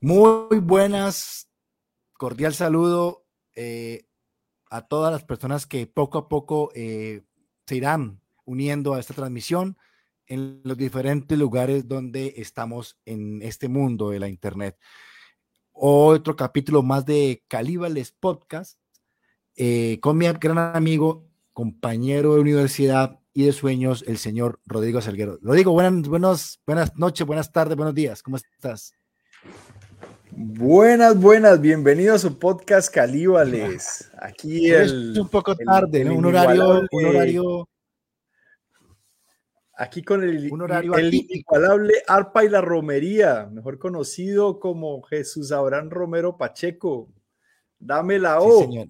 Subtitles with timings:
[0.00, 1.48] Muy buenas,
[2.12, 3.24] cordial saludo
[3.54, 4.06] eh,
[4.70, 7.22] a todas las personas que poco a poco eh,
[7.66, 9.78] se irán uniendo a esta transmisión
[10.26, 14.76] en los diferentes lugares donde estamos en este mundo de la Internet.
[15.72, 18.78] Otro capítulo más de Calíbales Podcast
[19.56, 25.38] eh, con mi gran amigo, compañero de universidad y de sueños, el señor Rodrigo Salguero.
[25.40, 28.22] Rodrigo, buenas, buenos, buenas noches, buenas tardes, buenos días.
[28.22, 28.94] ¿Cómo estás?
[30.38, 34.10] Buenas, buenas, bienvenido a su podcast Calíbales.
[34.18, 36.14] Aquí el, un poco tarde, ¿no?
[36.14, 37.68] Un horario, un horario.
[39.78, 45.52] Aquí con el, un horario el inigualable Arpa y la Romería, mejor conocido como Jesús
[45.52, 47.08] Abraham Romero Pacheco.
[47.78, 48.60] Dame la O.
[48.60, 48.88] señor.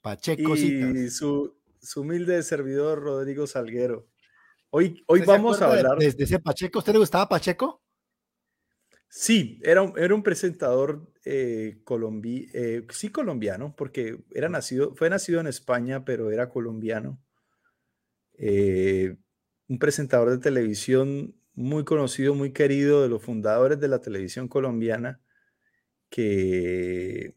[0.00, 0.56] Pacheco.
[0.56, 4.08] Y su, su, humilde servidor Rodrigo Salguero.
[4.70, 5.96] Hoy, hoy vamos a hablar.
[5.98, 7.81] Desde ese Pacheco, ¿usted le gustaba Pacheco?
[9.14, 15.38] Sí, era un, era un presentador eh, eh, sí colombiano, porque era nacido, fue nacido
[15.38, 17.20] en España, pero era colombiano.
[18.38, 19.14] Eh,
[19.68, 25.20] un presentador de televisión muy conocido, muy querido, de los fundadores de la televisión colombiana,
[26.08, 27.34] que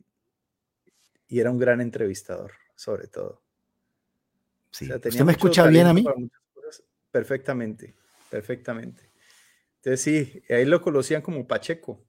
[1.27, 3.41] y era un gran entrevistador, sobre todo.
[4.71, 4.89] Sí.
[4.89, 6.05] ¿Usted me escucha bien a mí?
[7.11, 7.93] Perfectamente,
[8.29, 9.14] perfectamente.
[9.85, 12.03] Entonces sí, ahí lo conocían como Pacheco.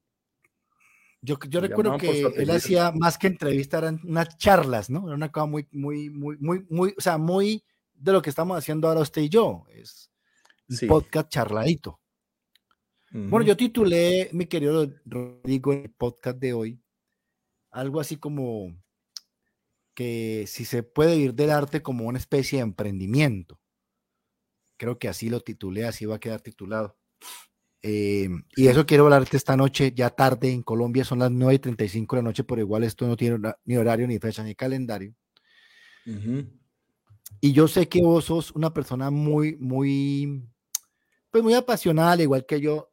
[1.20, 5.06] Yo, yo recuerdo que él hacía más que entrevistas, eran unas charlas, ¿no?
[5.06, 8.56] Era una cosa muy, muy, muy, muy, muy, o sea, muy de lo que estamos
[8.56, 9.66] haciendo ahora usted y yo.
[9.68, 10.10] Es
[10.68, 12.00] un podcast charladito.
[13.10, 16.80] Bueno, yo titulé, mi querido Rodrigo, el podcast de hoy,
[17.70, 18.74] algo así como
[19.94, 23.60] que si se puede vivir del arte como una especie de emprendimiento.
[24.78, 26.96] Creo que así lo titulé, así va a quedar titulado.
[27.82, 31.58] Eh, y eso quiero hablarte esta noche, ya tarde en Colombia, son las 9 y
[31.58, 35.14] 35 de la noche, pero igual esto no tiene ni horario, ni fecha, ni calendario.
[37.40, 40.48] Y yo sé que vos sos una persona muy, muy,
[41.30, 42.92] pues muy apasionada, al igual que yo,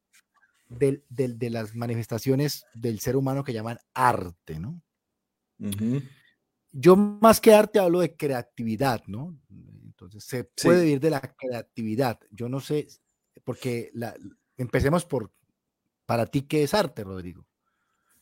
[0.68, 4.82] de, de, las manifestaciones del ser humano que llaman arte, ¿no?
[6.72, 9.40] Yo más que arte hablo de creatividad, ¿no?
[9.86, 12.20] Entonces, se puede vivir de la creatividad.
[12.32, 12.88] Yo no sé,
[13.44, 14.16] porque la,
[14.58, 15.32] empecemos por,
[16.06, 17.46] para ti, ¿qué es arte, Rodrigo?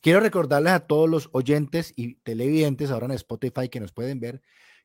[0.02, 4.41] Quiero recordarles a todos los oyentes y televidentes ahora en Spotify que nos pueden ver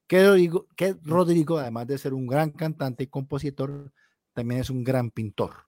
[0.06, 3.92] que Rodrigo, que Rodrigo, además de ser un gran cantante y compositor,
[4.32, 5.66] también es un gran pintor.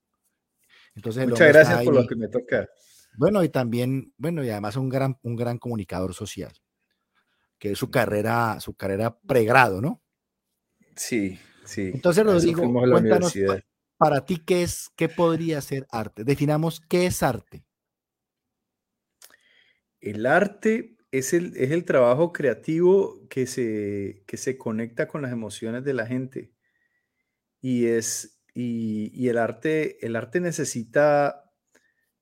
[0.94, 2.69] Entonces, Muchas gracias por lo que me toca.
[3.17, 6.53] Bueno, y también, bueno, y además un gran, un gran comunicador social,
[7.59, 10.03] que es su carrera, su carrera pregrado, ¿no?
[10.94, 11.91] Sí, sí.
[11.94, 13.34] Entonces, Rodrigo, cuéntanos,
[13.98, 16.25] para ti, ¿qué es, qué podría ser arte?
[16.25, 17.64] Definamos qué es arte.
[20.00, 25.32] El arte es el, es el trabajo creativo que se, que se conecta con las
[25.32, 26.53] emociones de la gente.
[27.60, 31.50] Y, es, y, el, arte, el arte necesita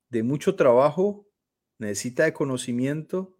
[0.08, 1.28] de mucho trabajo,
[1.78, 3.36] necesita de conocimiento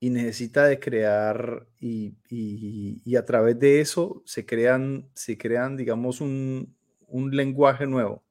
[0.00, 6.22] y necesita de crear y, y, a través de eso se crean, se crean digamos,
[6.22, 6.76] un,
[7.12, 8.24] un lenguaje nuevo.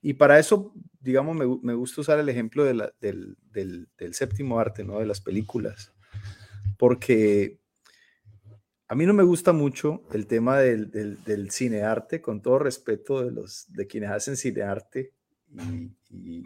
[0.00, 4.98] Y para eso, digamos, me, gusta usar el ejemplo del, séptimo arte, ¿no?
[4.98, 5.92] De las películas.
[6.76, 7.60] Porque
[8.88, 13.30] a mí no me gusta mucho el tema del, del, cinearte, con todo respeto de,
[13.30, 15.12] los, de quienes hacen cinearte
[15.50, 16.44] y, y,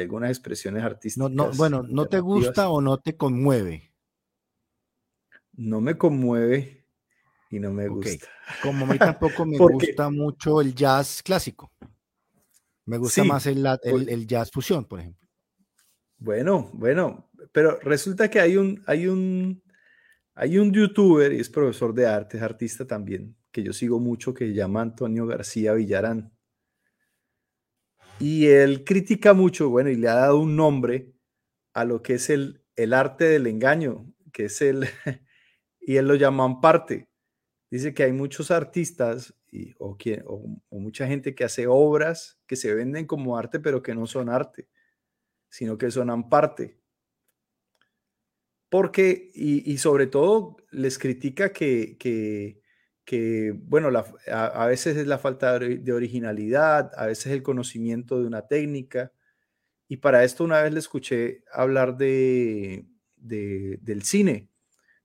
[0.00, 1.30] algunas expresiones artísticas.
[1.32, 3.92] No, bueno, ¿no te gusta o no te conmueve?
[5.52, 6.77] No me conmueve
[7.50, 8.26] y no me gusta.
[8.62, 11.72] Como a mí tampoco me gusta mucho el jazz clásico.
[12.86, 15.28] Me gusta más el, el, jazz fusión, por ejemplo.
[16.16, 19.62] Bueno, bueno, pero resulta que hay un, hay un,
[20.34, 24.32] hay un youtuber y es profesor de arte, es artista también, que yo sigo mucho,
[24.32, 26.32] que se llama Antonio García Villarán.
[28.18, 31.12] Y él critica mucho, bueno, y le ha dado un nombre
[31.74, 34.86] a lo que es el, el arte del engaño, que es el,
[35.80, 37.07] y él lo llaman parte
[37.70, 39.96] dice que hay muchos artistas y, o,
[40.70, 44.28] o, mucha gente que hace obras que se venden como arte, pero que no son
[44.28, 44.68] arte,
[45.48, 46.78] sino que son parte.
[48.68, 53.90] Porque, y, sobre todo, les critica que, que, bueno,
[54.30, 59.12] a, veces es la falta de originalidad, a veces el conocimiento de una técnica.
[59.88, 62.84] Y para esto una vez le escuché hablar de,
[63.16, 64.50] del cine,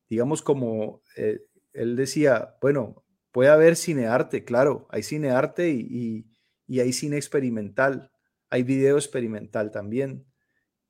[0.09, 1.39] digamos como eh,
[1.73, 6.25] él decía, bueno, puede haber cinearte, claro, hay cinearte y, y,
[6.67, 8.11] y hay cine experimental,
[8.49, 10.25] hay video experimental también.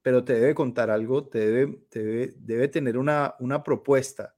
[0.04, 4.36] pero te debe contar algo, te debe, debe, tener una, una propuesta,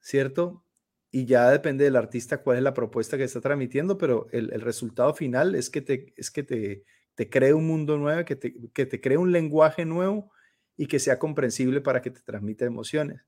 [0.00, 0.64] ¿cierto?
[1.10, 5.14] Y ya depende del artista cuál es la propuesta que está transmitiendo, pero el, resultado
[5.14, 8.86] final es que te, es que te, te cree un mundo nuevo, que te, que
[8.86, 10.30] te cree un lenguaje nuevo
[10.76, 13.22] y que sea comprensible para que te transmita emociones.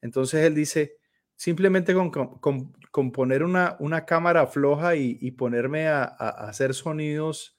[0.00, 0.98] Entonces él dice,
[1.36, 7.56] simplemente con, poner una, una, cámara floja y, ponerme a, hacer sonidos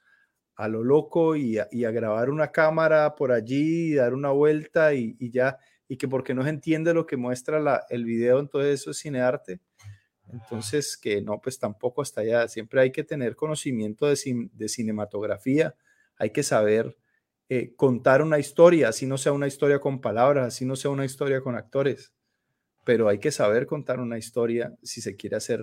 [0.56, 5.16] a lo loco y a, grabar una cámara por allí y dar una vuelta y,
[5.32, 5.58] ya,
[5.88, 9.00] y que porque no se entiende lo que muestra la, el video, entonces eso es
[9.00, 9.60] cinearte.
[10.28, 12.48] Entonces, que no, pues tampoco hasta allá.
[12.48, 15.76] Siempre hay que tener conocimiento de, de cinematografía,
[16.18, 16.98] hay que saber
[17.48, 21.06] eh, contar una historia, así no sea una historia con palabras, así no sea una
[21.06, 22.12] historia con actores,
[22.86, 25.62] pero hay que saber contar una historia si se quiere hacer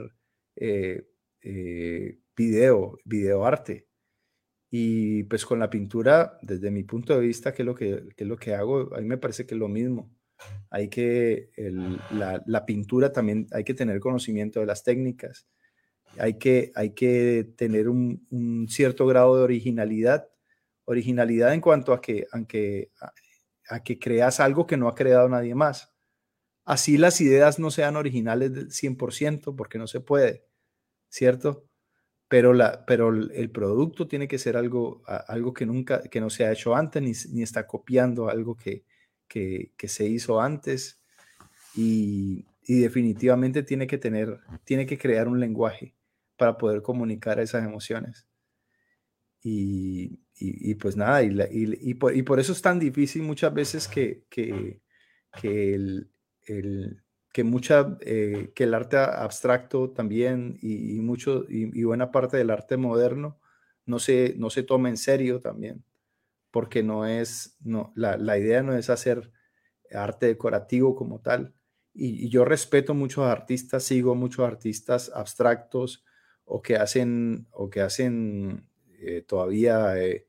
[0.56, 1.06] eh,
[1.40, 3.86] eh, video, arte.
[4.70, 8.26] Y pues con la pintura, desde mi punto de vista, que es lo que, es
[8.26, 10.10] lo que hago, a mí me parece que es lo mismo.
[10.70, 11.50] Hay que,
[12.10, 15.46] la, pintura también hay que tener conocimiento de las técnicas,
[16.18, 20.28] hay que, hay que tener un, cierto grado de originalidad,
[20.86, 25.91] originalidad en cuanto a que, a que creas algo que no ha creado nadie más.
[26.64, 30.44] Así las ideas no sean originales del 100%, porque no se puede,
[31.08, 31.66] ¿cierto?
[32.32, 36.46] pero, la, pero el producto tiene que ser algo, algo que nunca, que no se
[36.46, 38.86] ha hecho antes, ni, ni está copiando algo que,
[39.28, 40.98] que, se hizo antes.
[41.74, 45.94] Y, y, definitivamente tiene que tener, tiene que crear un lenguaje
[46.38, 48.26] para poder comunicar esas emociones.
[49.42, 54.24] Y, y, pues nada, y, por, y, por, eso es tan difícil muchas veces que,
[54.30, 54.80] que,
[55.38, 56.10] que el,
[56.46, 57.02] el,
[57.32, 62.76] que mucha, eh, que el arte abstracto también y, mucho, y, buena parte del arte
[62.76, 63.40] moderno
[63.86, 65.84] no se, no se toma en serio también,
[66.50, 69.32] porque no es, no, la, la idea no es hacer
[69.94, 71.54] arte decorativo como tal.
[71.94, 76.04] Y, yo respeto muchos artistas, sigo muchos artistas abstractos
[76.44, 78.68] o que hacen, o que hacen
[78.98, 80.26] eh, todavía eh,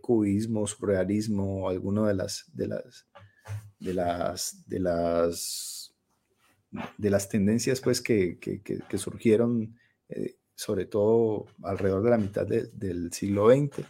[0.00, 3.06] cubismo, surrealismo, alguno de las, de las,
[3.78, 5.78] de las, de las
[6.96, 8.38] de las tendencias pues que,
[8.96, 9.78] surgieron
[10.08, 13.86] eh, sobre todo alrededor de la mitad del siglo XX,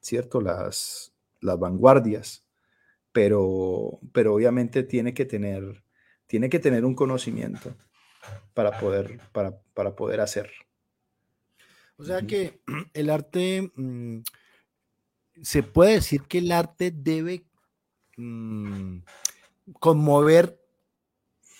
[0.00, 0.40] ¿cierto?
[0.40, 2.46] Las, las vanguardias,
[3.12, 5.84] pero, pero obviamente tiene que tener,
[6.26, 7.76] tiene que tener un conocimiento
[8.54, 10.50] para poder, para, para poder hacer.
[11.96, 12.62] O sea que
[12.94, 14.20] el arte, mm,
[15.42, 17.44] se puede decir que el arte debe
[18.16, 18.98] mm,
[19.78, 20.60] conmover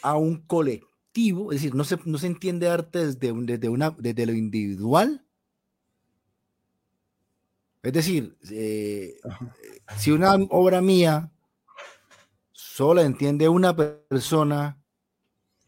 [0.02, 4.26] a un colectivo, es decir, no se, no se entiende arte desde, desde, una, desde
[4.26, 5.25] lo individual.
[7.82, 9.19] Es decir, eh,
[9.96, 11.32] si una obra mía
[12.52, 14.81] solo entiende una persona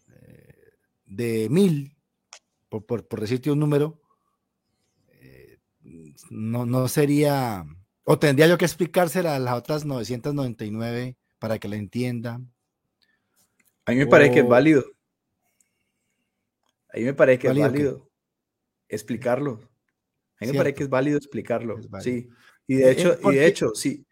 [0.09, 0.55] eh,
[1.07, 1.97] de mil,
[2.69, 4.01] por, por, decirte un número,
[5.09, 5.59] eh,
[6.31, 7.67] no, no sería,
[8.05, 12.53] o tendría yo que explicársela a las otras 999 para que la entiendan.
[13.87, 14.85] A mí me parece que es válido.
[16.93, 18.11] A mí me parece que es válido
[18.89, 19.61] explicarlo.
[20.41, 21.77] A mí me parece que es válido explicarlo.
[22.01, 22.29] Sí.
[22.67, 24.07] Y de eh, hecho, y de hecho, sí,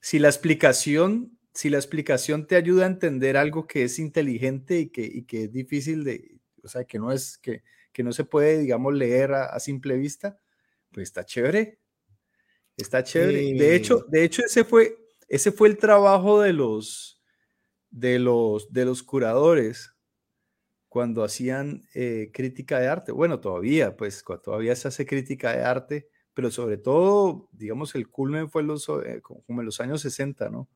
[0.00, 4.88] si la explicación, si la explicación te ayuda a entender algo que es inteligente y
[4.90, 8.58] que, que es difícil de, o sea, que no es, que, que no se puede,
[8.58, 10.38] digamos, leer a, simple vista,
[10.92, 11.78] pues está chévere.
[12.76, 13.54] Está chévere.
[13.54, 14.96] De hecho, de hecho, ese fue,
[15.28, 17.22] ese fue el trabajo de los,
[17.90, 19.94] de los, de los curadores
[20.88, 23.12] cuando hacían eh, crítica de arte.
[23.12, 28.48] Bueno, todavía, pues todavía se hace crítica de arte, pero sobre todo, digamos, el culmen
[28.48, 30.68] fue los, eh, como en los años 60, ¿no?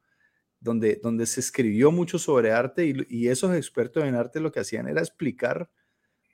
[0.61, 4.89] Donde, donde se escribió mucho sobre arte y, esos expertos en arte lo que hacían
[4.89, 5.71] era explicar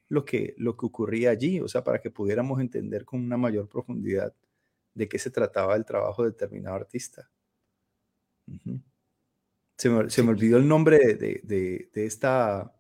[0.08, 3.68] lo que, lo que ocurría allí, o sea, para que pudiéramos entender con una mayor
[3.68, 4.34] profundidad
[4.94, 7.30] de qué se trataba el trabajo de determinado artista.
[9.76, 12.72] Se me, olvidó el nombre de, esta,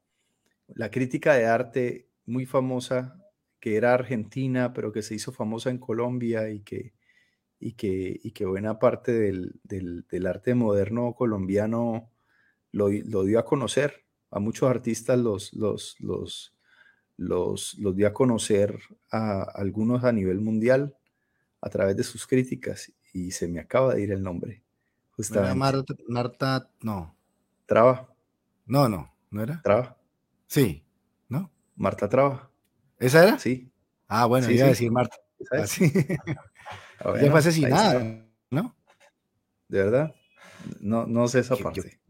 [0.68, 3.20] la crítica de arte muy famosa,
[3.60, 6.94] que era argentina, pero que se hizo famosa en Colombia y que,
[7.58, 12.12] y que, y que buena parte del, arte moderno colombiano
[12.70, 14.04] lo, dio a conocer.
[14.30, 16.56] A muchos artistas los, los, los,
[17.16, 18.78] los, los dio a conocer
[19.10, 20.96] a algunos a nivel mundial
[21.64, 24.62] a través de sus críticas y se me acaba de ir el nombre.
[26.06, 27.16] Marta, no.
[27.64, 28.14] Traba.
[28.66, 29.62] No, no, ¿no era?
[29.62, 29.96] Traba.
[30.46, 30.84] Sí,
[31.28, 31.50] ¿no?
[31.76, 32.50] Marta Traba.
[32.98, 33.38] ¿Esa era?
[33.38, 33.72] Sí.
[34.08, 35.16] Ah, bueno, iba a decir Marta.
[37.00, 38.74] Ah, ya fue asesinada, ¿no?
[39.68, 40.14] de verdad.
[40.80, 42.00] No, no sé esa parte.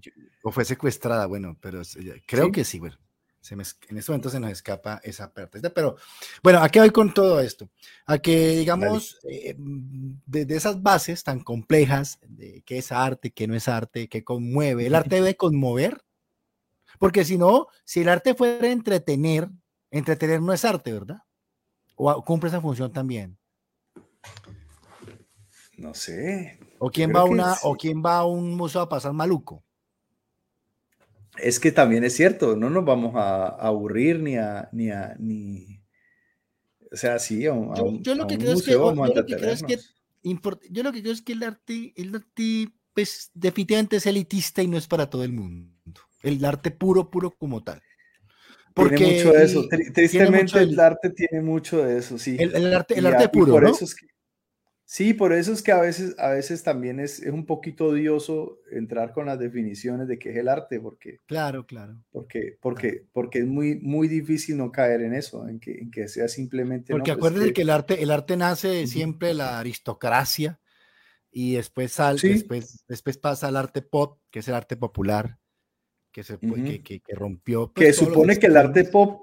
[0.45, 1.83] o fue secuestrada, bueno, pero
[2.27, 2.97] creo que sí, bueno.
[3.45, 5.61] Se me, en este momento se nos escapa esa parte.
[5.69, 5.97] Pero
[6.43, 7.69] bueno, ¿a qué voy con todo esto?
[8.07, 13.55] A que, digamos, eh, desde esas bases tan complejas de qué es arte, qué no
[13.55, 16.03] es arte, qué conmueve, el arte debe conmover.
[16.99, 19.51] Porque si no, si el arte fuera entretener,
[19.91, 21.19] entretener no es arte, ¿verdad?
[21.97, 23.37] ¿O cumple esa función también?
[25.77, 26.59] No sé.
[26.79, 29.63] ¿O quién, va una, ¿O quién va a un museo a pasar maluco?
[31.39, 35.81] Es que también es cierto, no nos vamos a, aburrir ni a, ni a, ni,
[36.93, 37.55] o sea, sí, yo,
[38.15, 39.79] lo que creo es que, yo lo que creo es que,
[40.71, 44.69] yo lo que creo es que el arte, el arte, pues, definitivamente es elitista y
[44.69, 45.73] no es para todo el mundo.
[46.23, 47.83] El arte puro, puro como tal.
[48.75, 49.69] Porque tiene mucho de eso.
[49.93, 52.37] Tristemente, el, arte tiene mucho de eso, sí.
[52.39, 53.69] El, arte, el arte puro, ¿no?
[53.69, 54.07] Eso es que,
[54.87, 58.59] Sí, por eso es que a veces, a veces también es, es, un poquito odioso
[58.71, 61.21] entrar con las definiciones de qué es el arte, porque...
[61.27, 61.97] Claro, claro.
[62.13, 66.07] Porque, porque, porque es muy, muy difícil no caer en eso, en que, en que
[66.07, 66.93] sea simplemente...
[66.93, 70.61] Porque no, pues, acuérdense que, el arte, el arte nace siempre la aristocracia
[71.31, 75.39] y después, sal, después, después pasa al arte pop, que es el arte popular,
[76.13, 77.73] que, se, que, que, rompió...
[77.73, 79.23] Pues, que supone que el arte pop,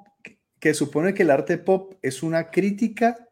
[0.60, 3.28] que supone que el arte pop es una crítica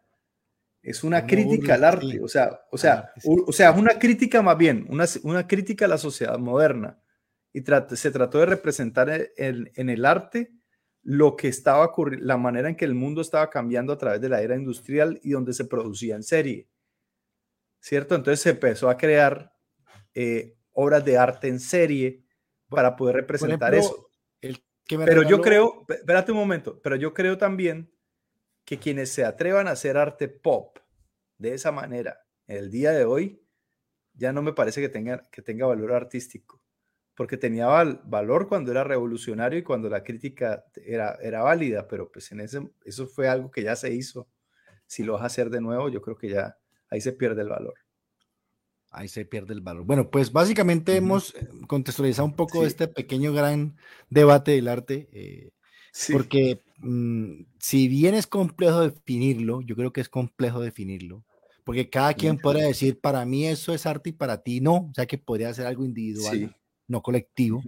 [0.90, 4.88] es una crítica al arte, o sea, o sea, o, sea, una crítica más bien,
[4.90, 7.00] una, una crítica a la sociedad moderna.
[7.54, 7.62] Y
[7.96, 10.52] se trató de representar en, en, el arte
[11.04, 14.30] lo que estaba ocurriendo, la manera en que el mundo estaba cambiando a través de
[14.30, 16.68] la era industrial y donde se producía en serie.
[17.80, 18.16] ¿Cierto?
[18.16, 19.54] Entonces se empezó a crear
[20.16, 22.26] eh, obras de arte en serie
[22.68, 24.10] para poder representar eso.
[24.88, 27.92] pero yo creo, espérate un momento, pero yo creo también
[28.70, 30.78] que quienes se atrevan a hacer arte pop
[31.40, 33.44] de esa manera el día de hoy,
[34.14, 36.62] ya no me parece que tenga, que tenga valor artístico,
[37.16, 42.32] porque tenía valor cuando era revolucionario y cuando la crítica era, era válida, pero pues
[42.32, 44.30] en ese, eso fue algo que ya se hizo.
[44.86, 46.56] Si lo vas a hacer de nuevo, yo creo que ya
[46.92, 47.74] ahí se pierde el valor.
[48.92, 49.84] Ahí se pierde el valor.
[49.84, 53.78] Bueno, pues básicamente hemos eh, contextualizado un poco este pequeño gran
[54.12, 55.54] debate del arte, eh,
[56.12, 61.24] porque Mm, si bien es complejo definirlo, yo creo que es complejo definirlo,
[61.66, 64.92] porque cada quien puede decir, para mí eso es arte y para ti no, o
[64.94, 66.56] sea que podría ser algo individual,
[66.88, 67.62] no colectivo.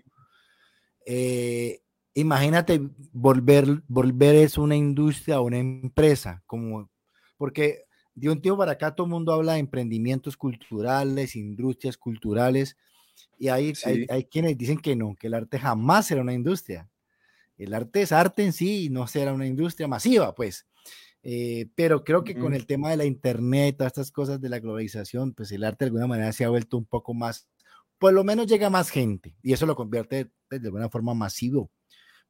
[1.06, 1.82] Eh,
[2.14, 6.90] imagínate volver, volver eso una industria o una empresa, como,
[7.38, 7.84] porque
[8.16, 12.78] de un tiempo para acá todo el mundo habla de emprendimientos culturales, industrias culturales,
[13.38, 13.74] y hay,
[14.10, 16.91] hay, quienes dicen que no, que el arte jamás será una industria
[17.64, 20.68] el arte es arte en sí y no será una industria masiva, pues.
[21.24, 24.60] Eh, pero creo que con el tema de la internet, todas estas cosas de la
[24.60, 27.48] globalización, pues el arte de alguna manera se ha vuelto un poco más,
[28.00, 31.70] por lo menos llega más gente y eso lo convierte pues, de alguna forma masivo,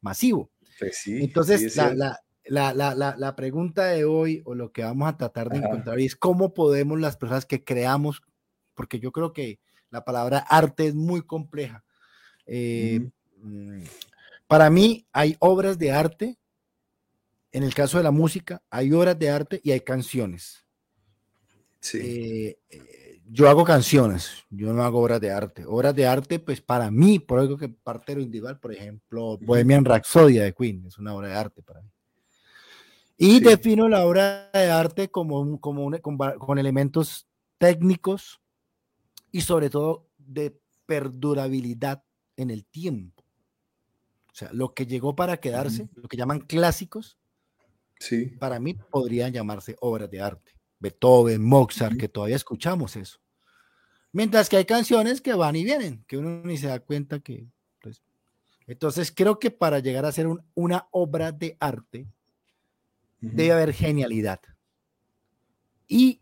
[0.02, 0.52] masivo.
[0.78, 5.16] Pues sí, Entonces, la, la, la, la, pregunta de hoy o lo que vamos a
[5.16, 8.22] tratar de encontrar es cómo podemos las personas que creamos,
[8.74, 9.60] porque yo creo que
[9.90, 11.86] la palabra arte es muy compleja.
[12.46, 13.10] Eh,
[14.52, 16.38] para mí hay obras de arte,
[17.54, 20.66] en el caso de la música, hay obras de arte y hay canciones.
[21.80, 21.98] Sí.
[21.98, 25.64] Eh, eh, yo hago canciones, yo no hago obras de arte.
[25.66, 29.38] Obras de arte, pues para mí, por algo que parte de lo individual, por ejemplo,
[29.38, 31.90] Bohemian Rhapsody de Queen, es una obra de arte para mí.
[33.16, 35.90] Y defino la obra de arte como, como
[36.40, 37.26] con elementos
[37.58, 38.42] técnicos
[39.32, 42.04] y sobre todo de perdurabilidad
[42.36, 43.21] en el tiempo.
[44.32, 47.18] O sea, lo que llegó para quedarse, lo que llaman clásicos,
[48.00, 48.28] sí.
[48.40, 50.54] para mí podrían llamarse obras de arte.
[50.80, 53.20] Beethoven, Mozart, que todavía escuchamos eso.
[54.14, 57.46] Mientras que hay canciones que van y vienen, que uno ni se da cuenta que...
[57.82, 58.02] Pues,
[58.68, 62.08] entonces creo que para llegar a ser una obra de arte,
[63.20, 64.40] debe haber genialidad.
[65.88, 66.22] Y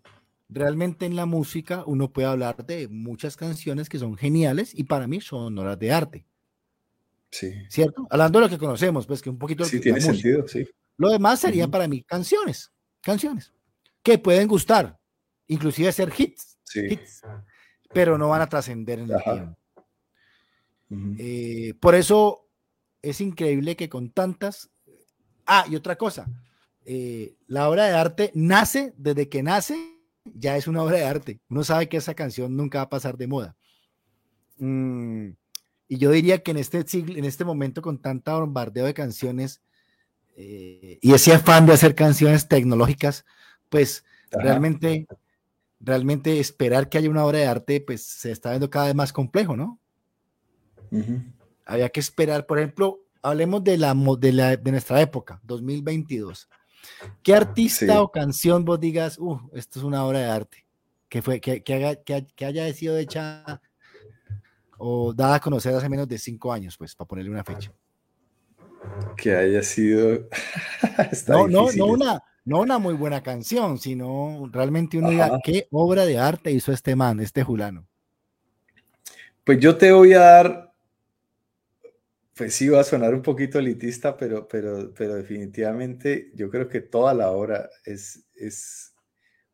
[0.50, 5.08] realmente en la música uno puede hablar de muchas canciones que son geniales y para
[5.08, 6.26] mí son obras de arte.
[7.32, 7.54] Sí.
[7.70, 8.08] ¿Cierto?
[8.10, 9.66] Hablando de lo que conocemos, pues que un poquito...
[9.66, 10.68] Sí, tiene sentido, sí.
[10.98, 12.72] Lo demás sería para mí canciones,
[13.02, 13.54] canciones,
[14.04, 15.00] que pueden gustar,
[15.48, 17.22] inclusive ser hits, hits
[17.94, 19.58] pero no van a trascender en el tiempo.
[21.18, 22.50] Eh, por eso
[23.02, 24.70] es increíble que con tantas...
[25.46, 26.28] Ah, y otra cosa,
[26.86, 29.76] eh, la obra de arte nace desde que nace,
[30.26, 31.40] ya es una obra de arte.
[31.50, 33.56] Uno sabe que esa canción nunca va a pasar de moda.
[34.58, 35.30] Mm,
[35.90, 39.62] y yo diría que en este siglo, en este momento, con tanta bombardeo de canciones
[40.38, 43.26] eh, y ese afán de hacer canciones tecnológicas,
[43.70, 45.08] pues realmente
[45.80, 49.14] realmente esperar que haya una obra de arte, pues se está viendo cada vez más
[49.14, 49.80] complejo, ¿no?
[51.66, 56.50] Había que esperar, por ejemplo, hablemos de, la, de, de nuestra época, 2022.
[57.22, 60.66] ¿Qué artista o canción vos digas, uh, esto es una obra de arte?
[61.08, 63.62] Que, fue, que, que, haya sido hecha
[64.80, 67.72] o dada a conocer hace menos de cinco años, pues, para ponerle una fecha.
[69.16, 70.28] Que haya sido.
[71.28, 76.06] no, no, no, una, no una muy buena canción, sino realmente uno diga, ¿qué obra
[76.06, 77.86] de arte hizo este man, este Julano?
[79.44, 80.70] Pues yo te voy a dar
[82.40, 86.80] pues sí, va a sonar un poquito elitista, pero, pero, pero definitivamente yo creo que
[86.80, 88.94] toda la obra es, es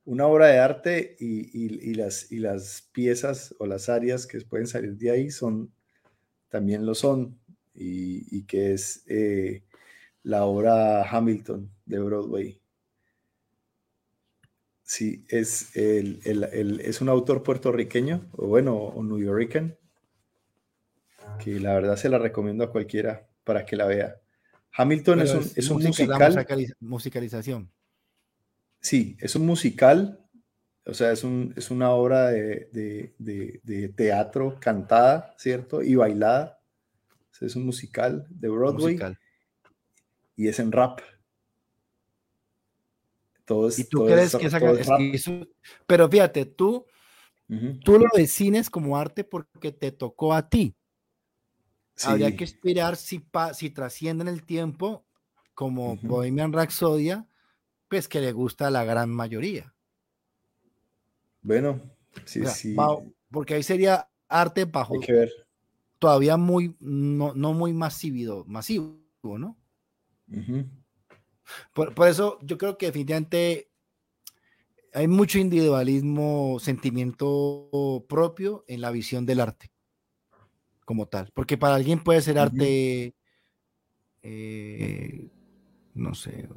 [0.05, 4.95] una obra de arte y, las, y las piezas o las áreas que pueden salir
[4.95, 5.73] de ahí son,
[6.49, 7.39] también lo son,
[7.73, 9.63] y, que es eh,
[10.23, 12.61] la obra Hamilton de Broadway.
[14.83, 16.21] Sí, es, el,
[16.83, 19.79] es un autor puertorriqueño, o bueno, o New Yorker,
[21.43, 24.21] que la verdad se la recomiendo a cualquiera para que la vea.
[24.77, 26.45] Hamilton es un, es, un musical.
[26.79, 27.71] Musicalización.
[28.85, 30.23] Sí, es un musical,
[30.85, 35.81] o sea, es, un, es una obra de, de, de, teatro cantada, ¿cierto?
[35.81, 36.61] Y bailada.
[37.41, 38.99] es un musical de Broadway.
[40.35, 40.99] Y es en rap.
[43.43, 44.59] Todo ¿Y tú crees que esa
[45.87, 46.85] Pero fíjate, tú,
[47.83, 50.75] tú lo defines como arte porque te tocó a ti.
[52.03, 53.25] Habría que esperar si,
[53.55, 55.07] si trasciende en el tiempo,
[55.55, 57.27] como Bohemian Rhapsodia,
[57.95, 59.73] pues que le gusta a la gran mayoría.
[61.41, 61.79] Bueno,
[62.25, 62.75] sí, sí.
[63.31, 64.95] porque ahí sería arte bajo.
[65.97, 69.57] Todavía muy, no, muy masivo, masivo ¿no?
[71.73, 73.71] por, por, eso yo creo que definitivamente
[74.93, 79.71] hay mucho individualismo, sentimiento propio en la visión del arte
[80.83, 81.31] como tal.
[81.33, 83.15] Porque para alguien puede ser arte,
[84.21, 85.29] eh,
[85.93, 86.49] no sé,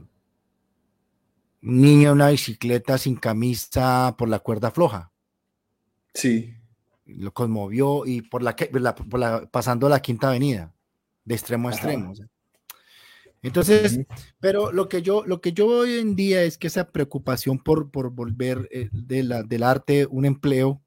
[1.62, 5.12] un niño en una bicicleta sin camisa por la cuerda floja.
[6.14, 6.54] Sí.
[7.06, 8.54] Lo conmovió y por la,
[9.50, 10.74] pasando la quinta avenida,
[11.24, 12.12] de extremo a extremo.
[13.40, 14.00] Entonces,
[14.40, 17.90] pero lo que yo, lo que yo hoy en día es que esa preocupación por,
[17.90, 20.82] por volver eh, de la, del arte un empleo,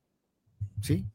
[0.81, 1.07] ¿sí?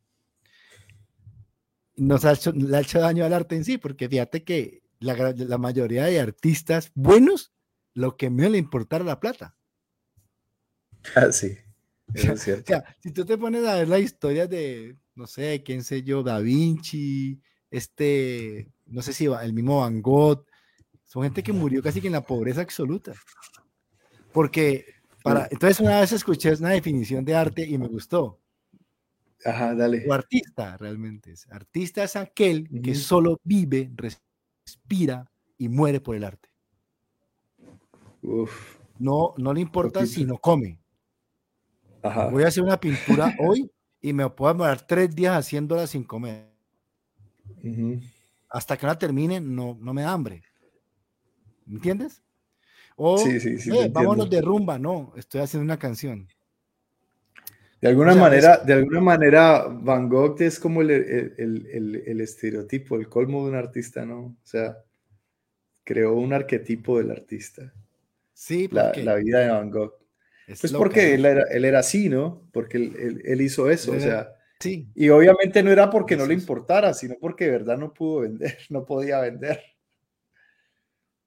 [1.96, 5.34] nos ha hecho, le ha hecho daño al arte en sí, porque fíjate que la,
[5.36, 7.52] la mayoría de artistas buenos,
[7.96, 9.56] lo que menos le importa la plata.
[11.14, 11.56] Ah, sí.
[12.14, 12.62] es cierto.
[12.62, 16.02] O sea, si tú te pones a ver la historia de, no sé, quién sé
[16.02, 20.44] yo, Da Vinci, este, no sé si el mismo Van Gogh,
[21.04, 23.14] son gente que murió casi que en la pobreza absoluta.
[24.30, 24.84] Porque,
[25.22, 28.42] para, entonces una vez escuché una definición de arte y me gustó.
[29.42, 30.04] Ajá, dale.
[30.06, 31.50] O artista realmente es.
[31.50, 36.50] Artista es aquel que solo vive, respira y muere por el arte.
[38.26, 38.78] Uf.
[38.98, 40.80] No, no le importa si no come.
[42.02, 42.28] Ajá.
[42.28, 46.46] Voy a hacer una pintura hoy y me puedo demorar tres días haciéndola sin comer.
[48.48, 50.42] Hasta que la termine, no, no me da hambre.
[51.66, 52.22] ¿Me entiendes?
[52.96, 54.78] O, sí, sí, sí, vámonos de rumba.
[54.78, 56.28] No, estoy haciendo una canción.
[57.80, 63.08] De alguna, manera, de alguna manera, Van Gogh es como el, el, el, estereotipo, el
[63.08, 64.18] colmo de un artista, ¿no?
[64.18, 64.78] O sea,
[65.84, 67.72] creó un arquetipo del artista.
[68.38, 69.94] Sí, la, la, vida de Van Gogh.
[70.46, 72.46] pues porque él era, él era, así, ¿no?
[72.52, 74.30] Porque él, él hizo eso, o sea.
[74.60, 74.90] Sí.
[74.94, 78.58] Y obviamente no era porque no le importara, sino porque de verdad no pudo vender,
[78.70, 79.62] no podía vender.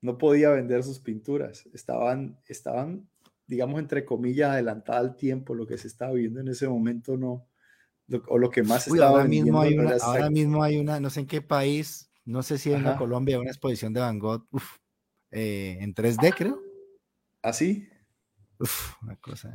[0.02, 1.68] No podía vender sus pinturas.
[1.74, 3.10] Estaban, estaban
[3.50, 7.48] digamos, entre comillas, adelantada al tiempo, lo que se estaba viendo en ese momento no,
[8.28, 11.22] o lo que más estaba ahora mismo hay una, ahora mismo hay una, no sé
[11.22, 14.46] en qué país, no sé si en Colombia, una exposición de Van Gogh
[15.32, 16.62] eh, en 3D, creo.
[17.42, 17.88] ¿Ah, sí?
[18.60, 19.54] Uf, una cosa.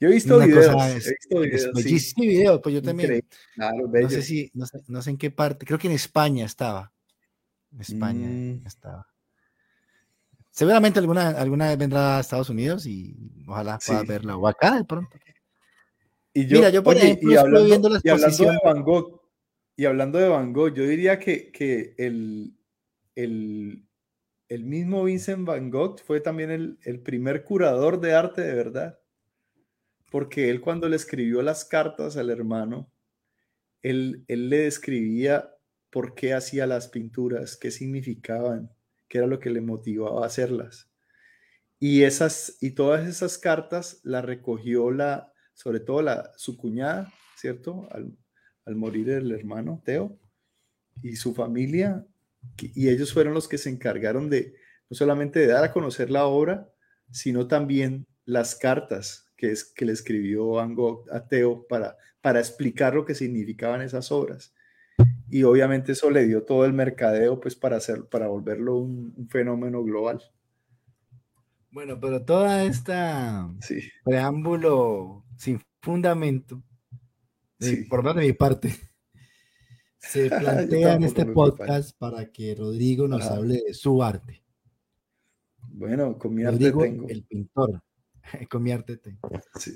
[0.00, 1.06] Yo he visto videos.
[1.06, 2.26] he visto videos, sí.
[2.26, 3.22] videos, pues yo también.
[3.56, 6.92] no sé si, no sé, no sé, en qué parte, creo que en España estaba.
[7.72, 8.66] En España mm.
[8.66, 9.06] estaba.
[10.50, 13.14] Seguramente alguna, alguna vez vendrá a Estados Unidos y
[13.46, 15.16] ojalá pueda verla o acá de pronto.
[16.32, 18.54] Y yo, Mira, yo por ejemplo, y hablando, viendo la exposición.
[18.54, 19.20] de Van Gogh,
[19.76, 22.56] y hablando de Van Gogh, yo diría que, que el,
[23.14, 23.86] el,
[24.50, 28.98] el, mismo Vincent Van Gogh fue también el, el, primer curador de arte de verdad.
[30.10, 32.92] Porque él cuando le escribió las cartas al hermano,
[33.82, 35.50] él, él le describía
[35.88, 38.70] por qué hacía las pinturas, qué significaban
[39.08, 40.88] que era lo que le motivaba a hacerlas.
[41.78, 47.88] Y, esas, y todas esas cartas las recogió la, sobre todo la, su cuñada, ¿cierto?
[47.90, 48.16] Al,
[48.66, 50.18] al morir el hermano Teo
[51.02, 52.06] y su familia,
[52.58, 54.54] y ellos fueron los que se encargaron de
[54.88, 56.68] no solamente de dar a conocer la obra,
[57.10, 62.40] sino también las cartas que, es, que le escribió Van Gogh a Teo para, para
[62.40, 64.54] explicar lo que significaban esas obras.
[65.28, 69.82] Y obviamente eso le dio todo el mercadeo pues para, hacer, para volverlo un, fenómeno
[69.82, 70.20] global.
[71.70, 73.48] Bueno, pero toda esta
[74.04, 76.62] preámbulo sin fundamento,
[77.88, 78.74] por más de mi parte,
[80.00, 84.42] se plantea en este podcast para que Rodrigo nos hable de su arte.
[85.68, 87.08] Bueno, con mi arte tengo.
[87.08, 87.82] El pintor,
[88.50, 89.28] con mi arte tengo.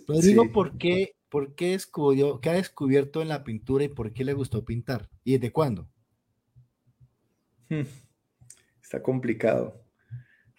[0.08, 4.24] Rodrigo, ¿por qué, por qué descubrió, qué ha descubierto en la pintura y por qué
[4.24, 5.08] le gustó pintar?
[5.22, 5.88] ¿Y desde cuándo?
[7.68, 7.82] Hmm,
[8.82, 9.82] está complicado.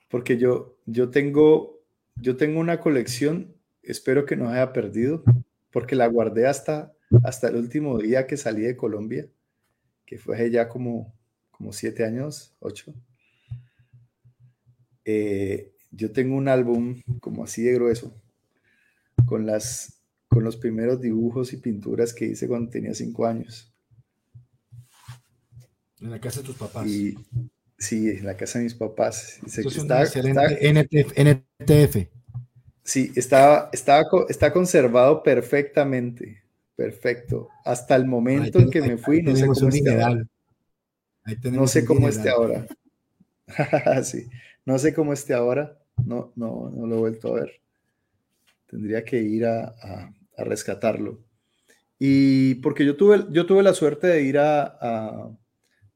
[0.10, 1.82] Porque yo, yo, tengo,
[2.16, 5.24] yo tengo una colección, espero que no haya perdido,
[5.72, 9.28] porque la guardé hasta, hasta el último día que salí de Colombia,
[10.06, 11.14] que fue ya como,
[11.52, 12.94] como siete años, ocho.
[15.04, 18.14] Eh, yo tengo un álbum como así de grueso,
[19.26, 23.74] con, las, con los primeros dibujos y pinturas que hice cuando tenía cinco años.
[26.02, 26.88] En la casa de tus papás.
[27.78, 29.40] sí, en la casa de mis papás.
[31.16, 32.10] NTF.
[32.84, 36.45] Sí, estaba, estaba, está conservado perfectamente.
[36.76, 37.50] Perfecto.
[37.64, 40.28] Hasta el momento en que me fui, no sé cómo esté ahora.
[41.52, 42.68] No sé cómo esté ahora.
[44.04, 44.28] sí.
[44.66, 47.62] No sé cómo esté ahora, no, no, no lo he vuelto a ver.
[48.66, 51.24] Tendría que ir a, rescatarlo.
[51.98, 55.32] Y porque yo tuve, yo tuve la suerte de ir a,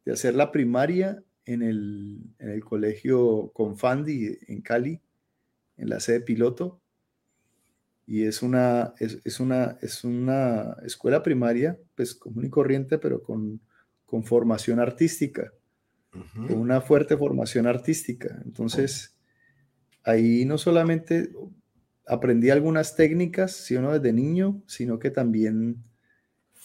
[0.06, 5.02] de hacer la primaria en el, en el colegio Confandi en Cali,
[5.78, 6.80] en la sede piloto.
[8.10, 13.62] Y es una, es, una, es una escuela primaria, pues común y corriente, pero con,
[14.06, 15.52] con formación artística
[16.10, 18.42] con una fuerte formación artística.
[18.46, 19.16] Entonces,
[20.04, 21.32] ahí no solamente
[22.08, 25.84] aprendí algunas técnicas, sino desde niño, sino que también,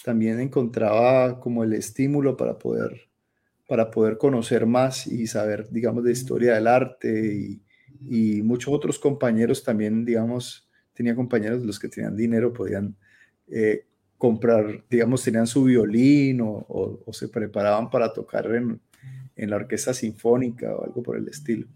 [0.05, 3.11] también encontraba como el estímulo para poder,
[3.69, 7.63] para poder conocer más y saber, digamos, de historia del arte y,
[8.09, 10.64] y muchos otros compañeros también, digamos,
[10.95, 12.95] tenía compañeros los que tenían dinero, podían
[13.49, 13.85] eh,
[14.17, 16.65] comprar, digamos, tenían su violín o,
[17.05, 18.81] o, se preparaban para tocar en,
[19.37, 21.67] en la orquesta sinfónica o algo por el estilo.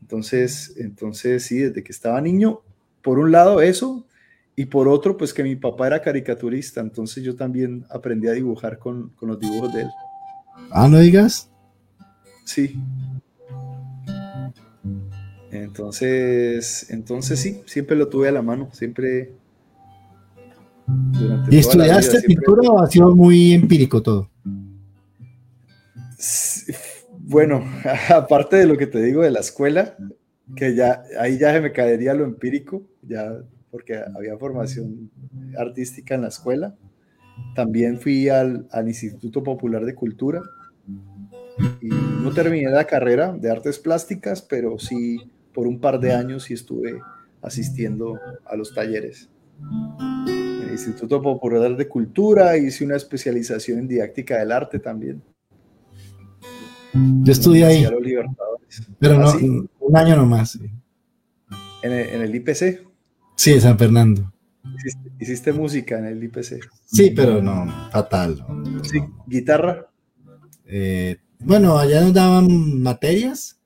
[0.00, 2.60] Entonces, entonces sí, desde que estaba niño,
[3.02, 4.06] por un lado eso,
[4.56, 8.78] y por otro, pues que mi papá era caricaturista, entonces yo también aprendí a dibujar
[8.78, 9.88] con, con los dibujos de él.
[10.70, 11.50] Ah, no digas.
[12.44, 12.78] Sí.
[15.54, 19.32] Entonces, entonces sí, siempre lo tuve a la mano, siempre.
[21.48, 24.28] ¿Y estudiaste pintura o ha sido muy empírico todo?
[27.20, 27.64] Bueno,
[28.08, 29.96] aparte de lo que te digo de la escuela,
[30.56, 33.32] que ya ahí ya se me caería lo empírico, ya
[33.70, 35.08] porque había formación
[35.56, 36.74] artística en la escuela.
[37.54, 40.42] También fui al, Instituto Popular de Cultura
[41.80, 46.44] y no terminé la carrera de artes plásticas, pero sí por un par de años
[46.44, 47.00] sí estuve
[47.40, 49.30] asistiendo a los talleres.
[50.26, 55.22] En el Instituto Popular de Cultura hice una especialización en didáctica del arte también.
[56.92, 57.86] Yo estudié ahí.
[58.98, 59.38] Pero no, ¿Ah,
[59.80, 60.58] un año nomás.
[61.82, 62.86] ¿En el, IPC?
[63.36, 64.32] Sí, en San Fernando.
[65.20, 66.60] ¿Hiciste, música en el IPC?
[66.86, 68.44] Sí, pero no, fatal.
[68.82, 69.86] sí, ¿guitarra?
[70.66, 73.60] Eh, bueno, allá nos daban materias,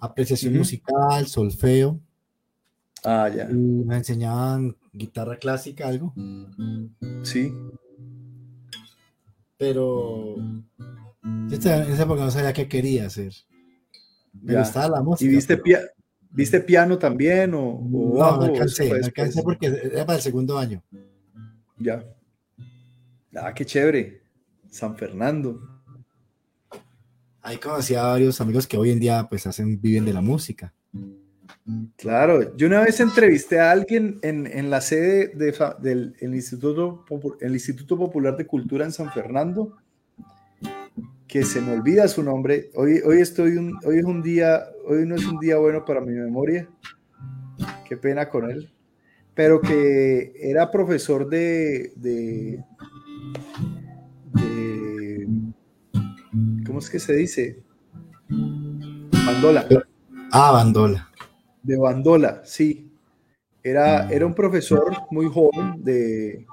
[0.00, 2.00] apreciación musical, solfeo.
[3.04, 3.48] Ah, ya.
[3.50, 6.12] Y me enseñaban guitarra clásica, algo.
[7.22, 7.52] Sí.
[9.56, 13.32] Pero en esa época no sabía qué quería hacer.
[14.32, 15.30] Me gustaba la música.
[15.30, 15.60] ¿Y viste,
[16.30, 17.54] viste piano también?
[17.54, 20.82] O, no, no alcancé, alcancé porque era para el segundo año.
[21.78, 22.04] Ya.
[23.34, 24.22] Ah, qué chévere.
[24.70, 25.77] San Fernando.
[27.48, 30.74] Ahí conocí a varios amigos que hoy en día pues hacen, viven de la música.
[31.96, 37.06] Claro, yo una vez entrevisté a alguien en, en la sede de, del Instituto,
[37.40, 39.78] el Instituto Popular de Cultura en San Fernando
[41.26, 42.70] que se me olvida su nombre.
[42.74, 46.02] Hoy, hoy, estoy un, hoy es un día, hoy no es un día bueno para
[46.02, 46.68] mi memoria.
[47.88, 48.70] Qué pena con él.
[49.32, 52.62] Pero que era profesor de, de,
[56.68, 57.62] ¿cómo es que se dice?
[58.28, 59.66] Bandola.
[60.30, 61.10] Ah, bandola.
[61.62, 62.92] De bandola, sí.
[63.62, 66.46] era, era un profesor muy joven, de,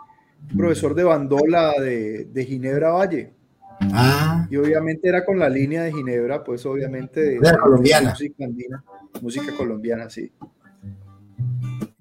[0.58, 3.34] profesor de bandola de, de Ginebra Valle.
[3.82, 4.48] Ah.
[4.50, 8.12] Y obviamente era con la línea de Ginebra, pues obviamente de, colombiana.
[8.12, 8.84] música andina,
[9.22, 10.32] música colombiana, sí.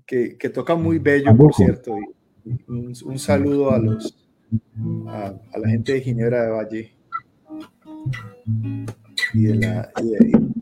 [0.06, 1.96] Que, que toca muy bello, por cierto.
[2.44, 4.16] Y un, un, saludo a los
[5.08, 6.93] a, a, la gente de Ginebra de Valle
[9.32, 9.92] y de la,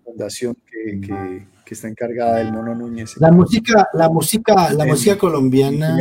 [0.04, 3.16] fundación que, que, que, está encargada del Mono Núñez.
[3.18, 5.96] La música, la música, la música colombiana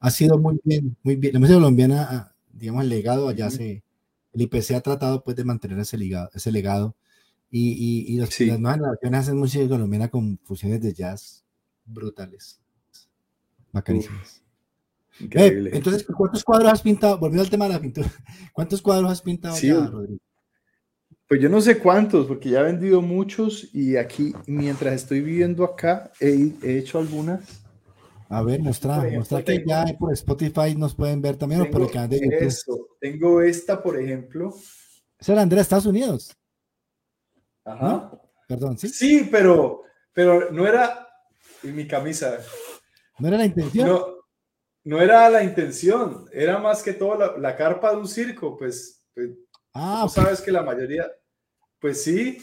[0.00, 1.34] ha sido muy bien, muy bien.
[1.34, 3.82] La música colombiana, digamos, el legado allá se
[4.32, 6.96] el IPC ha tratado pues de mantener ese legado, ese legado
[7.50, 11.44] y, y, y los, las nuevas generaciones hacen música colombiana con fusiones de jazz
[11.84, 12.60] brutales,
[13.72, 14.42] bacanísimas.
[15.20, 17.18] Eh, entonces, ¿cuántos cuadros has pintado?
[17.18, 18.10] Volviendo al tema de la pintura,
[18.52, 20.20] ¿cuántos cuadros has pintado ya, Rodrigo?
[21.28, 25.64] Pues yo no sé cuántos, porque ya he vendido muchos y aquí, mientras estoy viviendo
[25.64, 27.64] acá, he, he hecho algunas
[28.28, 31.90] a ver, muestra, muestra que ya por Spotify nos pueden ver también o por el
[31.90, 32.96] canal de YouTube.
[33.00, 34.54] Tengo esta, por ejemplo.
[35.18, 36.36] Esa era Andrea, Estados Unidos.
[37.64, 38.10] Ajá.
[38.48, 38.88] Perdón, sí.
[38.88, 39.82] Sí, pero,
[40.12, 41.08] pero no era
[41.62, 42.40] mi camisa.
[43.18, 43.88] No era la intención.
[43.88, 44.06] No,
[44.84, 49.06] no era la intención, era más que todo la, carpa de un circo, pues.
[49.14, 49.30] pues
[49.74, 51.10] ah, sabes que la mayoría,
[51.78, 52.38] pues sí,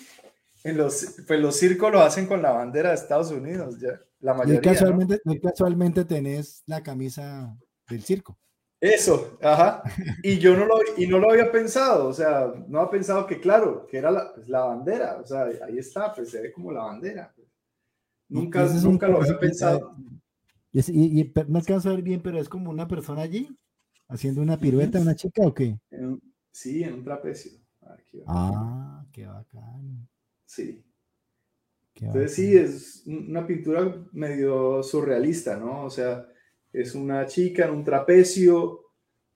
[0.63, 3.99] en los, pues los circos lo hacen con la bandera de Estados Unidos, ya.
[4.19, 4.59] La mayoría.
[4.59, 7.57] Y casualmente, casualmente tenés la camisa
[7.89, 8.37] del circo.
[8.79, 9.83] Eso, ajá.
[10.23, 13.39] Y yo no lo, y no lo había pensado, o sea, no había pensado que,
[13.39, 16.71] claro, que era la, pues, la bandera, o sea, ahí está, pues se ve como
[16.71, 17.33] la bandera.
[18.27, 19.95] Nunca, nunca lo había pensado.
[20.71, 23.55] Y, y, no alcanzo a ver bien, pero es como una persona allí,
[24.07, 25.77] haciendo una pirueta, una chica o qué?
[26.51, 27.51] Sí, en un trapecio.
[28.27, 30.07] ah, qué bacán.
[30.45, 30.83] Sí.
[31.99, 35.85] Entonces sí, es una pintura medio surrealista, ¿no?
[35.85, 36.27] O sea,
[36.73, 38.85] es una chica en un trapecio,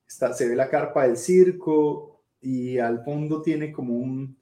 [0.07, 4.37] está, se ve la carpa del circo y al fondo tiene como un,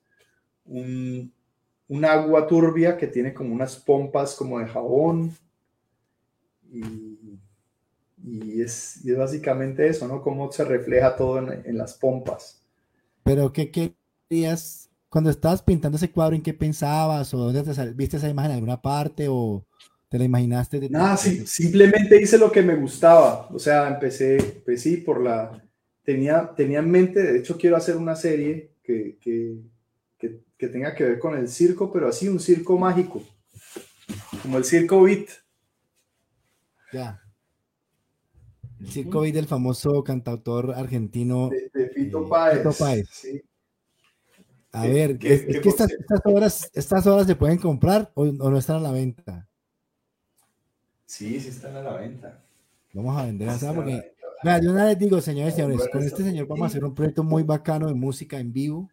[0.66, 5.32] un, agua turbia que tiene como unas pompas como de jabón.
[6.72, 7.40] Y,
[8.24, 10.22] y, es, básicamente eso, ¿no?
[10.22, 12.63] Cómo se refleja todo en, en las pompas.
[13.24, 14.84] Pero, ¿qué querías
[15.14, 17.32] cuando estabas pintando ese cuadro, ¿en qué pensabas?
[17.36, 19.28] ¿O dónde te viste esa imagen en alguna parte?
[19.30, 19.64] ¿O
[20.10, 20.80] te la imaginaste?
[20.80, 23.48] De Nada, sí, simplemente hice lo que me gustaba.
[23.50, 25.64] O sea, empecé, pues sí, por la...
[26.04, 29.60] Tenía, tenía en mente, de hecho quiero hacer una serie que, que,
[30.18, 33.22] que, tenga que ver con el circo, pero así un circo mágico,
[34.42, 35.28] como el circo Beat.
[36.92, 37.22] Ya.
[38.80, 41.50] El circo Beat del famoso cantautor argentino.
[41.50, 42.78] De, Fito Páez.
[42.78, 43.10] Páez.
[43.12, 43.42] Sí.
[44.72, 48.80] A ver, es, que estas, estas, estas horas se pueden comprar o, no están a
[48.80, 49.48] la venta.
[51.06, 52.44] Sí, sí están a la venta.
[52.92, 54.14] Vamos a vender esa porque.
[54.44, 56.94] Mira, yo una vez digo, señores y señores, con este señor vamos a hacer un
[56.94, 58.90] proyecto muy bacano de música en vivo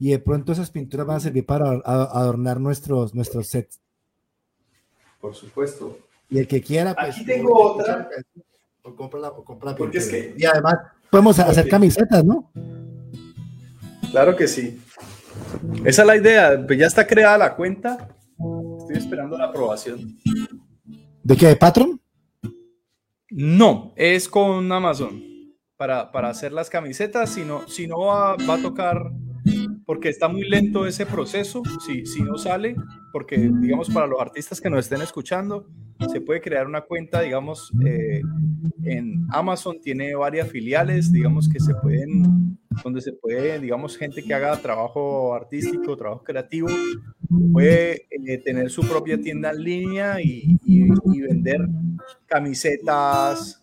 [0.00, 3.78] y de pronto esas pinturas van a servir para adornar nuestros, nuestros sets.
[5.20, 5.98] Por supuesto.
[6.30, 7.14] Y el que quiera, pues.
[7.14, 8.08] Aquí tengo otra.
[8.82, 10.34] O compra la, o compra Porque es que.
[10.36, 10.76] Y además,
[11.10, 12.50] podemos hacer camisetas, ¿no?
[14.10, 14.80] Claro que sí.
[15.84, 16.64] Esa es la idea.
[16.66, 18.08] Pues ya está creada la cuenta.
[18.78, 20.16] Estoy esperando la aprobación.
[21.22, 21.46] ¿De qué?
[21.48, 22.00] ¿De Patron?
[23.30, 25.22] No, es con Amazon
[25.76, 27.30] para, para hacer las camisetas.
[27.30, 29.10] Si no, si no va, va a tocar
[29.90, 32.76] porque está muy lento ese proceso, si, si no sale,
[33.12, 35.66] porque digamos para los artistas que nos estén escuchando,
[36.12, 38.22] se puede crear una cuenta, digamos, eh,
[38.84, 44.32] en Amazon tiene varias filiales, digamos, que se pueden, donde se puede, digamos, gente que
[44.32, 46.68] haga trabajo artístico, trabajo creativo,
[47.52, 51.68] puede eh, tener su propia tienda en línea y, y, vender
[52.26, 53.60] camisetas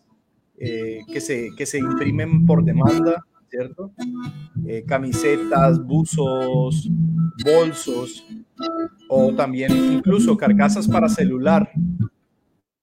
[0.58, 3.92] eh, que, se, que se imprimen por demanda ¿cierto?
[4.66, 6.88] Eh, camisetas, buzos,
[7.44, 8.26] bolsos
[9.08, 11.70] o también incluso carcasas para celular.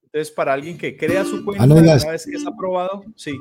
[0.06, 3.38] Entonces, para alguien que crea su cuenta, una vez que es aprobado, sí.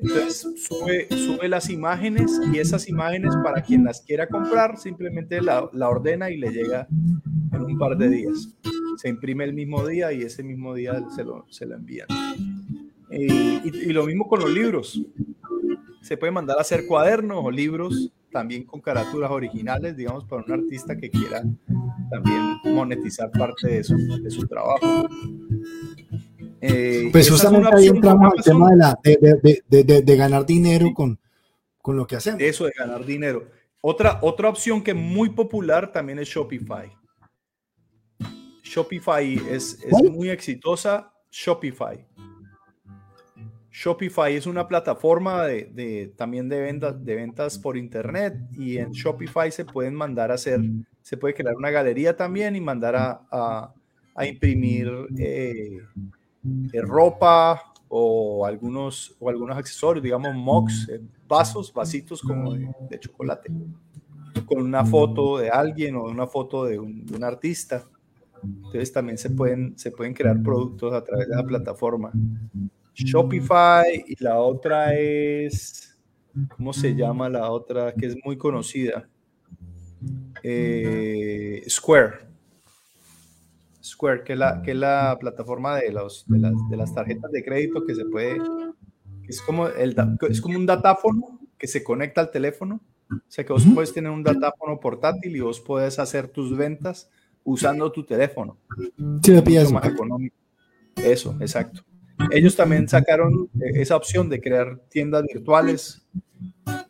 [0.00, 5.68] Entonces, sube, sube las imágenes y esas imágenes, para quien las quiera comprar, simplemente la,
[5.72, 6.88] la ordena y le llega
[7.52, 8.56] en un par de días.
[8.96, 12.08] Se imprime el mismo día y ese mismo día se lo, se lo envían.
[13.10, 15.00] y, y, lo mismo con los libros
[16.04, 20.52] se puede mandar a hacer cuadernos o libros también con carátulas originales, digamos, para un
[20.52, 21.42] artista que quiera
[22.10, 25.08] también monetizar parte de su, de su trabajo.
[26.60, 31.18] Eh, pues justamente ahí entramos al tema de, la, de, de, de, ganar dinero con,
[31.80, 32.40] con lo que hacemos.
[32.42, 33.48] Eso de ganar dinero.
[33.80, 36.92] Otra, otra opción que es muy popular también es Shopify.
[38.62, 41.12] Shopify es, es muy exitosa.
[41.30, 42.04] Shopify.
[43.74, 49.50] Shopify es una plataforma de, también de ventas, de ventas por internet y en Shopify
[49.50, 50.60] se pueden mandar a hacer,
[51.02, 53.74] se puede crear una galería también y mandar a,
[54.24, 55.80] imprimir eh,
[56.72, 63.50] eh, ropa o algunos, o algunos accesorios, digamos mugs, eh, vasos, vasitos como de, chocolate,
[64.46, 67.84] con una foto de alguien o una foto de un, de un artista.
[68.40, 72.12] Entonces también se pueden, se pueden crear productos a través de la plataforma.
[72.94, 75.98] Shopify y la otra es,
[76.56, 79.08] ¿cómo se llama la otra que es muy conocida?
[80.42, 82.24] Eh, Square.
[83.82, 87.94] Square, que es la, que la plataforma de, los, de, las, tarjetas de crédito que
[87.94, 88.38] se puede,
[89.28, 89.94] es como, el,
[90.28, 92.80] es como un datáfono que se conecta al teléfono.
[93.10, 97.10] O sea que vos puedes tener un datáfono portátil y vos puedes hacer tus ventas
[97.44, 98.56] usando tu teléfono.
[99.22, 99.32] Sí,
[99.72, 100.36] más económico.
[100.96, 101.84] Eso, exacto.
[102.30, 106.06] Ellos también sacaron eh, esa opción de crear tiendas virtuales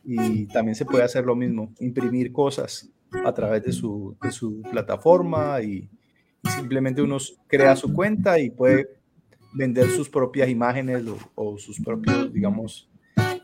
[0.05, 2.91] y también se puede hacer lo mismo, imprimir cosas
[3.25, 5.89] a través de su, de su plataforma y,
[6.57, 8.87] simplemente uno crea su cuenta y puede
[9.55, 11.03] vender sus propias imágenes
[11.35, 12.87] o, sus propios, digamos,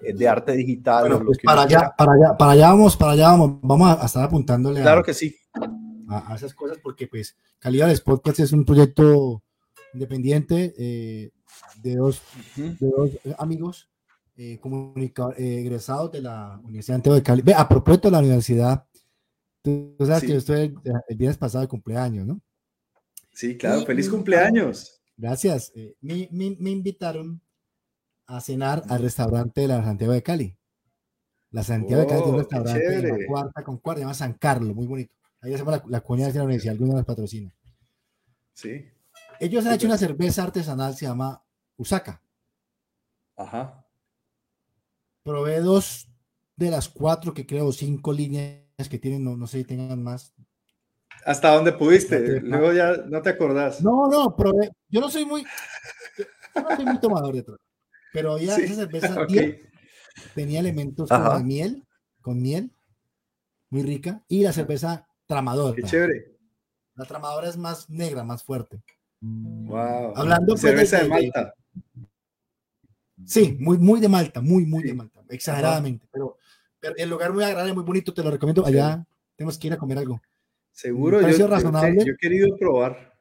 [0.02, 1.22] eh, de arte digital.
[1.24, 4.82] Pues para, allá, para, allá, para allá vamos, para allá vamos, vamos a estar apuntándole.
[4.82, 5.34] Claro que sí.
[6.08, 9.42] A, esas cosas porque pues Calidad de Podcast es un proyecto
[9.94, 11.30] independiente eh,
[11.82, 12.22] de dos,
[12.56, 13.90] de dos amigos
[14.36, 17.42] eh, eh, egresados de la Universidad de Cali.
[17.42, 18.86] Ve, a propósito de la universidad,
[19.62, 20.74] tú sabes que yo estoy
[21.08, 22.40] el, viernes pasado de cumpleaños, ¿no?
[23.32, 25.02] Sí, claro, feliz cumpleaños.
[25.16, 25.72] Gracias.
[25.74, 27.42] Eh, me, me, invitaron
[28.26, 30.56] a cenar al restaurante de la Santiago de Cali.
[31.50, 34.14] La Santiago de Cali es un oh, restaurante de la cuarta con cuarta, se llama
[34.14, 35.14] San Carlos, muy bonito.
[35.42, 37.54] Ahí hacemos la, la cuña de la universidad, algunos las patrocina.
[38.54, 38.86] Sí.
[39.40, 41.42] Ellos han hecho una cerveza artesanal, se llama
[41.78, 42.22] Usaka.
[43.36, 43.86] Ajá.
[45.22, 46.08] Probé dos
[46.56, 50.34] de las cuatro que creo, cinco líneas que tienen, no, no sé si tengan más.
[51.24, 52.40] ¿Hasta dónde pudiste?
[52.42, 53.82] Luego ya no te acordás.
[53.82, 54.72] No, no, probé.
[54.90, 55.42] Yo no soy muy,
[56.54, 57.58] yo no soy muy tomador de todo.
[58.12, 59.26] Pero ya esa cerveza
[60.34, 61.86] tenía elementos como de miel,
[62.20, 62.74] con miel,
[63.70, 65.76] muy rica, y la cerveza tramadora.
[65.76, 66.38] Qué chévere.
[66.94, 68.82] La tramadora es más negra, más fuerte.
[69.20, 70.12] Wow.
[70.16, 71.54] Hablando pues, cerveza de, de Malta.
[73.24, 76.08] Sí, muy, muy de Malta, muy, muy de Malta, exageradamente.
[76.10, 76.36] Pero,
[76.96, 78.64] el lugar muy agradable, muy bonito, te lo recomiendo.
[78.64, 79.06] Allá
[79.36, 80.20] tenemos que ir a comer algo.
[80.72, 82.04] Seguro, yo, razonable.
[82.04, 83.12] Yo, he querido probar.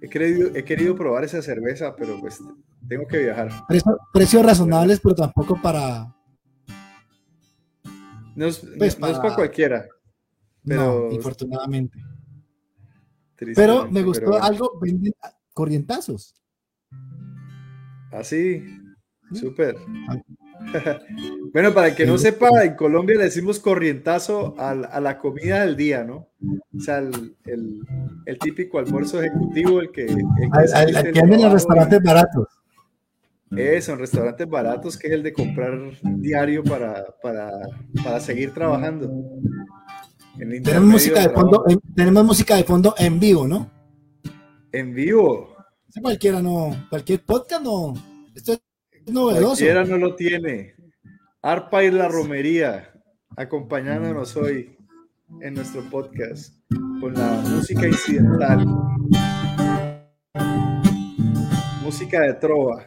[0.00, 2.40] He querido, he querido probar esa cerveza, pero pues
[2.88, 3.50] tengo que viajar.
[4.12, 6.14] precios razonables, pero tampoco para.
[8.34, 9.34] No es, pues para...
[9.34, 9.86] cualquiera.
[10.64, 11.08] Pero...
[11.08, 11.98] No, infortunadamente.
[13.54, 15.12] Pero me gustó algo, venden
[15.52, 16.34] corrientazos.
[18.12, 19.76] Así, ah, súper.
[21.52, 25.76] bueno, para el que no sepa, en Colombia le decimos corrientazo a, la comida del
[25.76, 26.28] día, ¿no?
[26.76, 30.04] O sea, el, el, típico almuerzo ejecutivo, el que...
[30.04, 32.48] El que, en los restaurantes baratos.
[33.56, 37.50] Eso, en restaurantes baratos, que es el de comprar diario para, para,
[38.02, 39.10] para seguir trabajando.
[40.38, 43.70] Tenemos música de, fondo, en, tenemos música de fondo en vivo, ¿no?
[44.72, 45.54] En vivo.
[46.00, 47.94] Cualquiera no, cualquier podcast no.
[48.34, 49.46] Esto es novedoso.
[49.46, 50.74] Cualquiera no lo tiene.
[51.42, 52.92] Arpa y la romería,
[53.36, 54.76] acompañándonos hoy
[55.40, 56.54] en nuestro podcast
[57.00, 58.66] con la música incidental.
[61.92, 62.86] música de trova.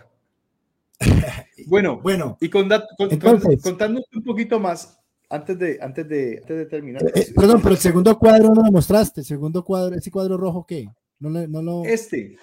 [1.67, 7.03] Bueno, bueno y con, contándote un poquito más, antes de, antes de, antes de terminar.
[7.03, 9.21] Eh, eh, perdón, pero el segundo cuadro no lo mostraste.
[9.21, 10.87] El segundo cuadro, ese cuadro rojo, ¿qué?
[11.19, 11.83] No, no lo...
[11.85, 12.37] Este.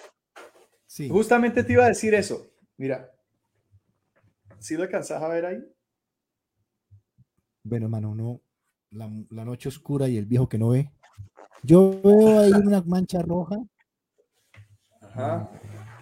[0.85, 1.09] Sí.
[1.09, 2.47] Justamente te iba a decir eso.
[2.77, 3.09] Mira.
[4.59, 5.63] ¿Sí lo alcanzas a ver ahí?
[7.63, 8.41] Bueno, mano, no.
[8.91, 10.91] La, la, noche oscura y el viejo que no ve.
[11.63, 13.57] Yo veo ahí una mancha roja.
[15.01, 15.49] Ajá.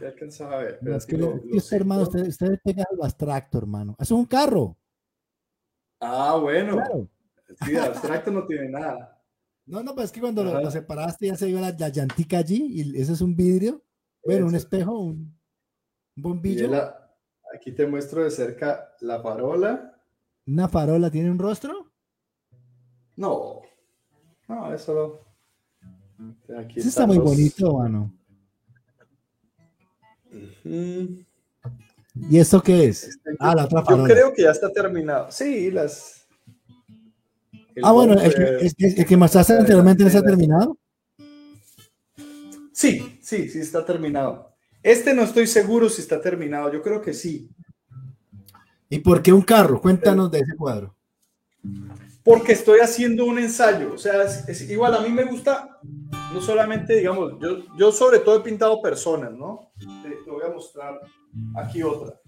[0.01, 0.79] ¿Qué alcanzas a ver?
[0.81, 1.39] es que, lo,
[1.71, 3.95] hermano, ustedes usted pegan lo abstracto, hermano.
[3.99, 4.75] es un carro.
[6.01, 6.83] Ah, bueno.
[7.63, 9.21] Sí, abstracto no tiene nada.
[9.65, 12.81] No, no, pues es que cuando lo, separaste ya se vio la, la, llantica allí
[12.81, 13.83] y ese es un vidrio.
[14.25, 15.39] Bueno, un espejo, un,
[16.15, 16.69] bombillo.
[17.55, 19.97] aquí te muestro de cerca la farola.
[20.47, 21.91] ¿Una farola tiene un rostro?
[23.15, 23.61] No.
[24.47, 25.25] No, eso
[26.57, 28.13] Aquí eso está muy bonito, mano.
[32.13, 33.05] ¿Y eso qué es?
[33.05, 35.31] Este, ah, la otra Yo creo que ya está terminado.
[35.31, 36.27] Sí, las.
[37.83, 40.77] ah, bueno, el, que, el, que mostraste anteriormente está terminado.
[42.73, 44.55] Sí, sí, sí está terminado.
[44.83, 47.49] Este no estoy seguro si está terminado, yo creo que sí.
[48.89, 49.79] ¿Y por qué un carro?
[49.79, 50.95] Cuéntanos de ese cuadro.
[52.23, 55.79] Porque estoy haciendo un ensayo, o sea, es, igual a mí me gusta,
[56.33, 59.71] no solamente, digamos, yo, yo sobre todo he pintado personas, ¿no?
[59.79, 60.99] Te, voy a mostrar
[61.55, 62.19] aquí otra.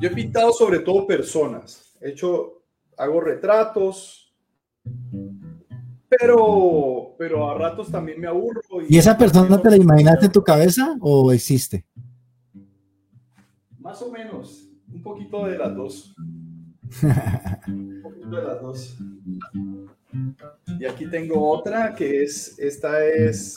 [0.00, 2.62] Yo he pintado sobre todo personas, he hecho,
[2.96, 4.34] hago retratos,
[6.08, 8.60] pero, pero a ratos también me aburro.
[8.88, 11.84] ¿Y, esa persona te la imaginaste en tu cabeza o existe?
[13.78, 16.14] Más o menos, un poquito de las dos.
[17.68, 18.96] Un poquito de las dos.
[20.78, 23.56] Y aquí tengo otra que es, esta es,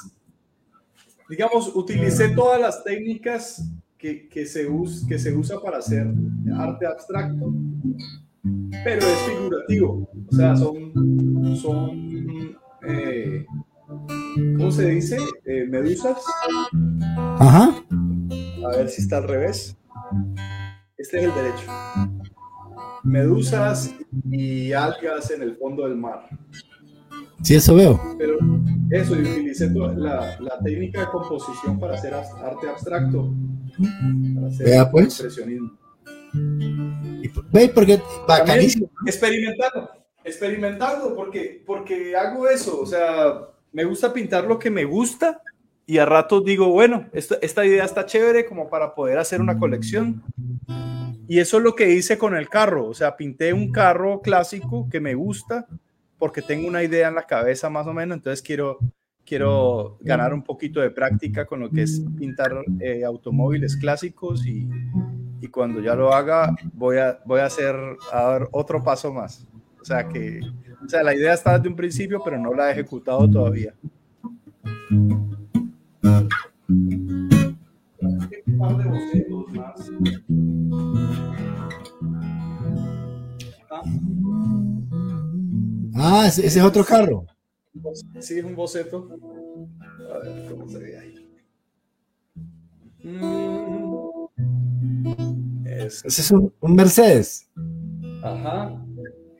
[1.29, 3.63] digamos, utilicé todas las técnicas
[3.97, 4.67] que, que, se,
[5.07, 6.07] que se usa para hacer
[6.55, 7.53] arte abstracto,
[8.83, 10.09] pero es figurativo.
[10.31, 12.57] O sea, son, son
[12.87, 13.45] eh,
[14.57, 15.17] ¿cómo se dice?
[15.45, 16.17] Eh, medusas.
[17.17, 17.83] Ajá.
[18.65, 19.75] A ver si está al revés.
[20.97, 22.16] Este es el derecho.
[23.07, 23.93] Medusas
[24.29, 26.27] y algas en el fondo del mar.
[27.41, 27.99] Sí, eso veo.
[28.17, 28.37] Pero
[28.91, 33.33] eso, y utilicé la, la, técnica de composición para hacer arte abstracto.
[34.35, 35.17] Para hacer Vea, pues.
[35.17, 35.71] impresionismo.
[37.53, 38.89] Ve, porque bacanísimo.
[39.05, 39.89] Experimentando,
[40.23, 45.41] experimentando, porque, porque hago eso, o sea, me gusta pintar lo que me gusta
[45.85, 49.57] y a ratos digo, bueno, esta, esta idea está chévere como para poder hacer una
[49.57, 50.21] colección.
[51.27, 54.87] Y eso es lo que hice con el carro, o sea, pinté un carro clásico
[54.89, 55.67] que me gusta
[56.17, 58.79] porque tengo una idea en la cabeza más o menos, entonces quiero,
[59.25, 64.67] quiero ganar un poquito de práctica con lo que es pintar eh, automóviles clásicos y,
[65.41, 67.75] y, cuando ya lo haga voy a, voy a hacer
[68.11, 69.45] a dar otro paso más.
[69.79, 70.41] O sea que
[70.83, 73.73] o sea, la idea está desde un principio, pero no la he ejecutado todavía.
[78.57, 79.91] Un par de bocetos más.
[85.93, 87.25] Ah, ese, es otro carro.
[88.19, 89.09] Sí, es un boceto.
[90.11, 91.13] A ver cómo se ve ahí.
[93.03, 93.67] Mm.
[95.65, 97.47] Ese es un, Mercedes.
[98.23, 98.83] Ajá.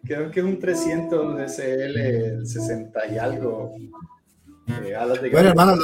[0.03, 3.73] Creo que es un 300 SL 60 y algo.
[4.67, 5.75] Eh, bueno, hermano,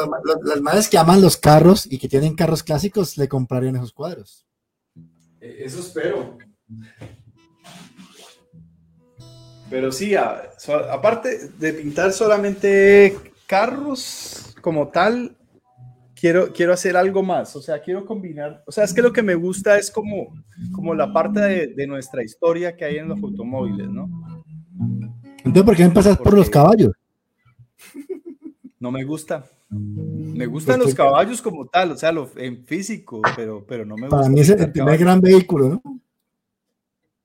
[0.43, 4.45] las madres que aman los carros y que tienen carros clásicos le comprarían esos cuadros.
[5.39, 6.37] E, eso espero.
[9.69, 13.17] Pero sí, aparte de pintar solamente
[13.47, 15.37] carros como tal,
[16.13, 17.55] quiero, quiero hacer algo más.
[17.55, 18.63] O sea, quiero combinar.
[18.67, 20.33] O sea, es que lo que me gusta es como,
[20.73, 24.09] como la parte de, nuestra historia que hay en los automóviles, ¿no?
[25.37, 26.91] Entonces, ¿por qué empezás por los caballos?
[28.83, 29.45] No me gusta.
[29.69, 34.07] Me gustan los caballos como tal, o sea, lo, en físico, pero, pero no me
[34.07, 34.17] gusta.
[34.17, 36.01] Para mí es el primer gran vehículo, ¿no?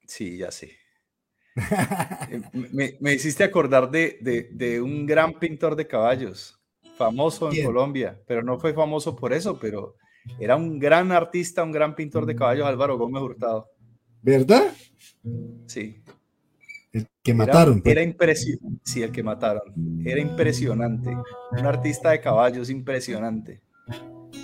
[0.07, 0.71] Sí, ya sé.
[2.53, 6.57] me, me, hiciste acordar de, de, de, un gran pintor de caballos,
[6.97, 9.97] famoso en Colombia, pero no fue famoso por eso, pero
[10.39, 13.69] era un gran artista, un gran pintor de caballos, Álvaro Gómez Hurtado.
[14.23, 14.73] ¿Verdad?
[15.67, 16.05] Sí.
[16.99, 17.83] El que mataron.
[17.85, 18.07] Era, pues.
[18.07, 18.81] impresionante.
[18.85, 20.03] Sí, el que mataron.
[20.05, 21.17] Era impresionante.
[21.53, 23.61] Un artista de caballos impresionante.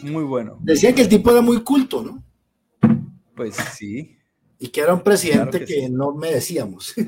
[0.03, 0.59] Muy bueno.
[0.61, 2.25] Decían que el tipo era muy culto, ¿no?
[3.35, 4.17] Pues sí.
[4.59, 6.95] Y que era un presidente que, no merecíamos.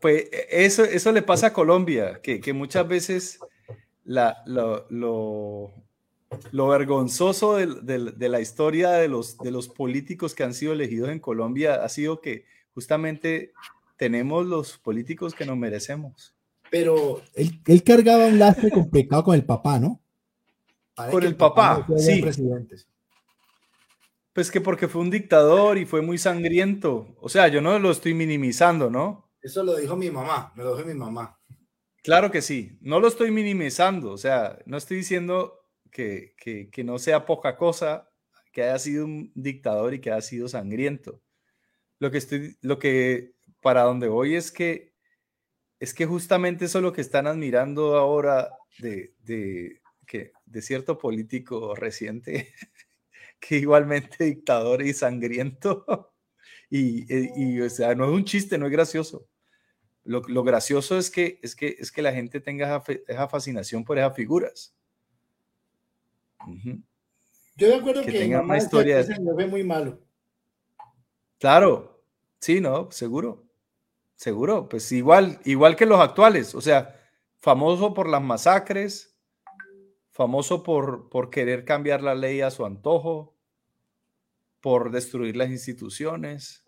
[0.00, 3.38] Pues eso, eso le pasa a Colombia, que, muchas veces
[4.02, 10.72] la, lo, lo, vergonzoso de, la historia de los, de los políticos que han sido
[10.72, 13.52] elegidos en Colombia ha sido que justamente
[13.96, 16.34] tenemos los políticos que nos merecemos.
[16.70, 20.00] Pero él, él cargaba un lastre complicado con el papá, ¿no?
[21.10, 22.22] con el papá, sí.
[24.32, 27.16] Pues que porque fue un dictador y fue muy sangriento.
[27.20, 29.28] O sea, yo no lo estoy minimizando, ¿no?
[29.42, 31.38] Eso lo dijo mi mamá, me lo dijo mi mamá.
[32.02, 35.60] Claro que sí, no lo estoy minimizando, o sea, no estoy diciendo
[35.90, 38.08] que, que, que no sea poca cosa
[38.52, 41.20] que haya sido un dictador y que haya sido sangriento.
[42.00, 44.90] Lo que estoy, lo que para donde voy es que
[45.78, 50.98] es que justamente eso es lo que están admirando ahora de, de, que, de cierto
[50.98, 52.52] político reciente
[53.40, 55.84] que igualmente dictador y sangriento.
[56.72, 59.26] Y, y, o sea, no es un chiste, no es gracioso.
[60.04, 63.98] Lo, lo gracioso es que, es, que, es que la gente tenga esa, fascinación por
[63.98, 64.72] esas figuras.
[67.56, 69.04] Yo de acuerdo que, una historia.
[69.20, 70.00] lo ve muy malo.
[71.40, 71.89] Claro,
[72.40, 73.46] sí, no, seguro.
[74.16, 77.00] Seguro, pues igual, igual que los actuales, o sea,
[77.38, 79.16] famoso por las masacres,
[80.10, 83.34] famoso por, por querer cambiar la ley a su antojo,
[84.60, 86.64] por destruir las instituciones.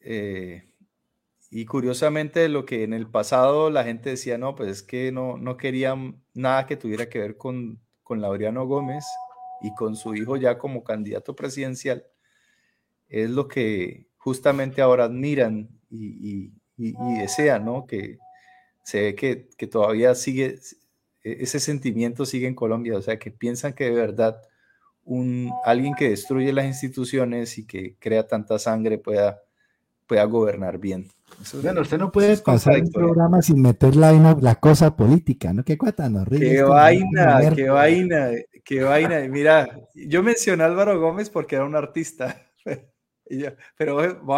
[0.00, 0.72] Eh,
[1.50, 5.36] y curiosamente lo que en el pasado la gente decía, no, pues es que no,
[5.36, 9.04] no querían nada que tuviera que ver con, con Laureano Gómez
[9.62, 12.06] y con su hijo ya como candidato presidencial,
[13.12, 17.86] es lo que justamente ahora admiran y, y, desean, ¿no?
[17.86, 18.18] Que
[18.82, 20.58] se ve que, que todavía sigue,
[21.22, 24.40] e-, ese sentimiento sigue en Colombia, o sea, que piensan que de verdad
[25.04, 29.42] un, alguien que destruye las instituciones y que crea tanta sangre pueda,
[30.06, 31.08] pueda gobernar bien.
[31.62, 35.64] bueno, usted no puede pasar un programa sin meter la, la cosa política, ¿no?
[35.64, 38.30] Qué cuata Qué vaina, qué vaina,
[38.64, 39.20] qué vaina.
[39.28, 42.40] Mira, yo mencioné a Álvaro Gómez porque era un artista.
[43.76, 44.36] pero vos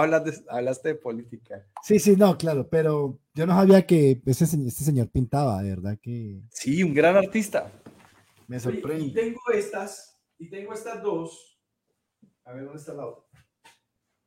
[0.49, 1.67] hablaste, de política.
[1.83, 5.99] Sí, sí, no, claro, pero yo no sabía que ese, este señor pintaba, de verdad
[6.01, 6.43] que.
[6.51, 7.71] Sí, un gran artista.
[8.47, 9.07] Me sorprende.
[9.07, 11.59] y tengo estas, y tengo estas dos.
[12.45, 13.25] A ver, ¿dónde está la otra?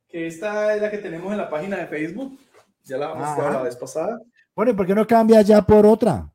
[0.08, 2.38] Que esta es la que tenemos en la página de Facebook.
[2.84, 4.20] Ya la mostré la vez pasada.
[4.54, 6.32] Bueno, ¿y por qué no cambia ya por otra?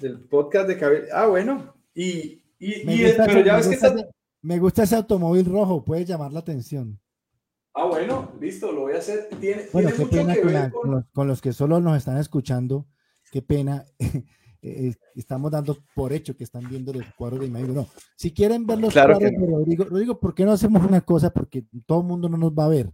[0.00, 1.06] Del podcast de Cabello.
[1.12, 1.74] Ah, bueno.
[1.94, 2.84] Y, y,
[3.16, 3.94] pero ya ves que está...
[4.42, 7.00] Me gusta ese automóvil rojo, puede llamar la atención.
[7.78, 9.28] Ah, bueno, listo, lo voy a hacer.
[9.38, 10.34] Tiene, bueno, qué pena
[11.12, 12.86] con, los, que solo nos están escuchando,
[13.30, 13.84] qué pena.
[14.62, 17.72] Eh, estamos dando por hecho que están viendo los cuadros de imagen.
[17.72, 21.30] No, si quieren ver los cuadros de Rodrigo, Rodrigo, ¿por qué no hacemos una cosa?
[21.30, 22.90] Porque todo el mundo no nos va a ver.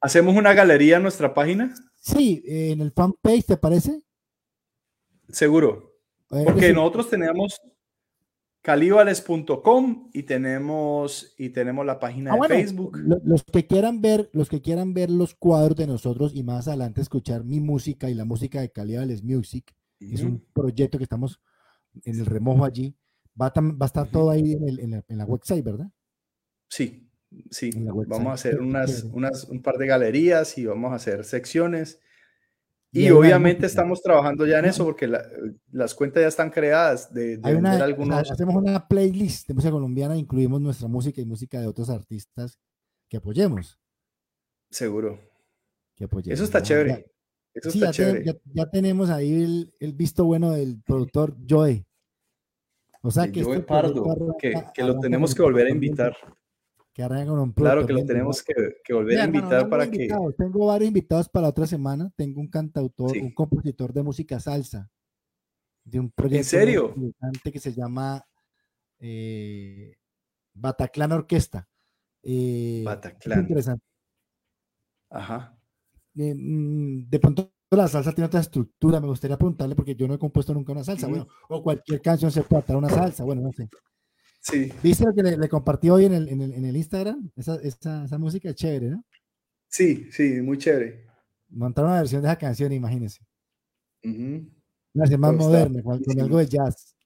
[0.00, 1.74] ¿Hacemos una galería en nuestra página?
[1.96, 4.00] Sí, en el fanpage, ¿te parece?
[5.28, 5.92] Seguro.
[6.28, 7.60] Porque nosotros tenemos
[8.62, 12.96] calibales.com y tenemos y tenemos la página ah, de Facebook.
[13.24, 17.00] Los que quieran ver, los que quieran ver los cuadros de nosotros y más adelante
[17.00, 21.40] escuchar mi música y la música de Calibales Music, es un proyecto que estamos
[22.04, 22.96] en el remojo allí.
[23.40, 25.90] Va a, va a estar todo ahí en, la, website, ¿verdad?
[26.68, 27.08] Sí,
[27.50, 27.70] sí.
[27.74, 32.00] Vamos a hacer unas, unas, un par de galerías y vamos a hacer secciones
[32.94, 35.10] y, obviamente estamos trabajando ya en eso porque
[35.70, 38.30] las cuentas ya están creadas de, algunos.
[38.30, 42.58] hacemos una playlist de música colombiana, incluimos nuestra música y música de otros artistas
[43.08, 43.78] que apoyemos.
[44.70, 45.18] Seguro.
[45.94, 46.34] Que apoyemos.
[46.34, 47.06] Eso está chévere.
[47.54, 48.40] Eso está ya, chévere.
[48.52, 51.86] ya, tenemos ahí el, visto bueno del productor Joe.
[53.00, 53.42] O sea que.
[53.42, 56.14] Joe este Pardo, que, que lo tenemos que volver a invitar
[56.92, 60.08] que con un Claro que lo tenemos que, volver a invitar para que.
[60.36, 62.10] Tengo varios invitados para otra semana.
[62.16, 64.90] Tengo un cantautor, un compositor de música salsa,
[65.84, 66.94] de un proyecto ¿En serio?
[67.42, 68.22] que se llama
[68.98, 69.96] eh,
[70.52, 71.66] Bataclan Orquesta.
[72.22, 73.40] Eh, Bataclan.
[73.40, 73.84] interesante.
[75.10, 75.58] Ajá.
[76.16, 79.00] Eh, mm, de pronto la salsa tiene otra estructura.
[79.00, 81.06] Me gustaría preguntarle porque yo no he compuesto nunca una salsa.
[81.06, 83.24] Bueno, o cualquier canción se puede atar una salsa.
[83.24, 83.68] Bueno, no sé.
[84.42, 84.72] Sí.
[84.82, 87.30] ¿Viste lo que le, compartí hoy en el, en el, en el Instagram?
[87.36, 89.04] Esa, esa, esa, música es chévere, ¿no?
[89.68, 91.06] Sí, sí, muy chévere.
[91.48, 93.20] Montaron una versión de esa canción, imagínense.
[94.02, 94.44] Una
[94.94, 96.96] versión más moderna, con, algo de jazz.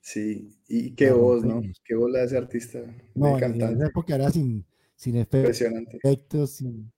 [0.00, 1.62] Sí, y qué voz, ¿no?
[1.84, 2.80] Qué voz la de ese artista.
[3.14, 4.66] No, en esa época era sin,
[4.96, 6.92] sin efectos, sin,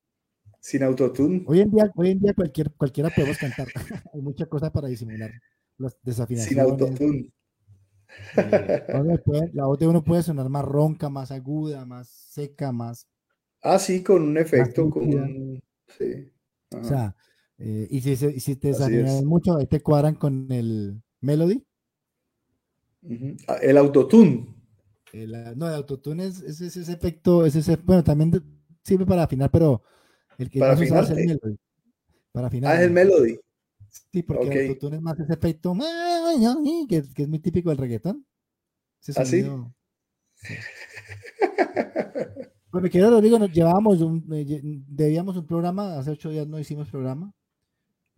[0.59, 1.44] sin autotune.
[1.47, 3.68] Hoy en día, hoy en día cualquier, cualquiera podemos cantar.
[4.14, 5.30] Hay muchas cosas para disimular
[5.76, 6.49] las desafinaciones.
[6.49, 7.36] Sin autotune.
[9.54, 13.06] la voz de uno puede sonar más ronca, más aguda, más seca, más.
[13.62, 15.60] Ah, sí, con un efecto, con
[15.98, 16.32] Sí.
[16.72, 17.14] O sea,
[17.58, 21.64] eh, y, si, si te desafinan mucho, ahí te cuadran con el melody.
[23.46, 24.46] Ah, el autotune.
[25.12, 28.32] no, el autotune es, ese efecto, es ese, bueno, también
[28.82, 29.82] sirve para afinar, pero
[30.38, 31.56] el que para afinar es el melody.
[32.32, 32.72] Para afinar.
[32.72, 33.38] Ah, es el melody.
[34.12, 35.74] Sí, porque el autotune es más ese efecto
[36.88, 38.26] que, que, es muy típico del reggaetón.
[39.14, 39.44] ¿Ah, sí?
[42.70, 46.59] Pues mi querido Rodrigo, nos llevábamos un, eh, debíamos un programa, hace ocho días no
[46.59, 47.32] hicimos programa.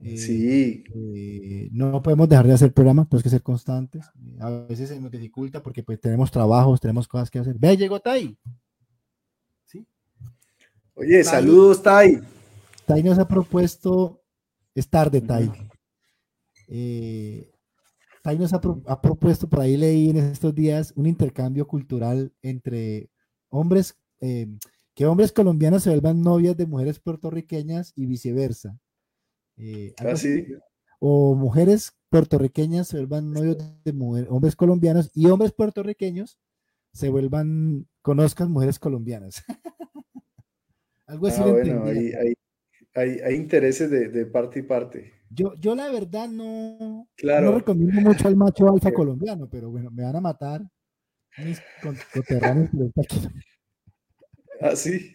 [0.00, 0.84] Eh, sí.
[0.94, 4.06] Eh, no podemos dejar de hacer programa, tenemos que ser constantes.
[4.40, 7.56] A veces se nos dificulta porque pues tenemos trabajos, tenemos cosas que hacer.
[7.56, 8.36] Ve, llegó Tai.
[9.66, 9.86] ¿Sí?
[10.94, 12.20] Oye, saludos Tai.
[12.84, 14.22] Tai nos ha propuesto
[14.74, 15.52] es tarde, Tai.
[16.68, 17.50] Eh,
[18.22, 23.10] Tai nos ha, propuesto, por ahí leí en estos días, un intercambio cultural entre
[23.48, 24.46] hombres, eh,
[24.94, 28.78] que hombres colombianos se vuelvan novias de mujeres puertorriqueñas y viceversa.
[29.56, 30.46] Eh, ah, sí.
[30.98, 36.38] O mujeres puertorriqueñas se vuelvan novios de hombres colombianos y hombres puertorriqueños
[36.92, 39.44] se vuelvan, conozcan mujeres colombianas.
[41.06, 41.40] Algo así.
[41.40, 42.34] Ah, bueno, ahí,
[42.98, 45.12] hay, intereses de, parte y parte.
[45.30, 47.50] Yo, yo la verdad no, Claro.
[47.50, 50.62] No recomiendo mucho al macho alfa colombiano, pero bueno, me van a matar
[51.38, 51.60] mis
[54.60, 55.14] ¿Ah, sí?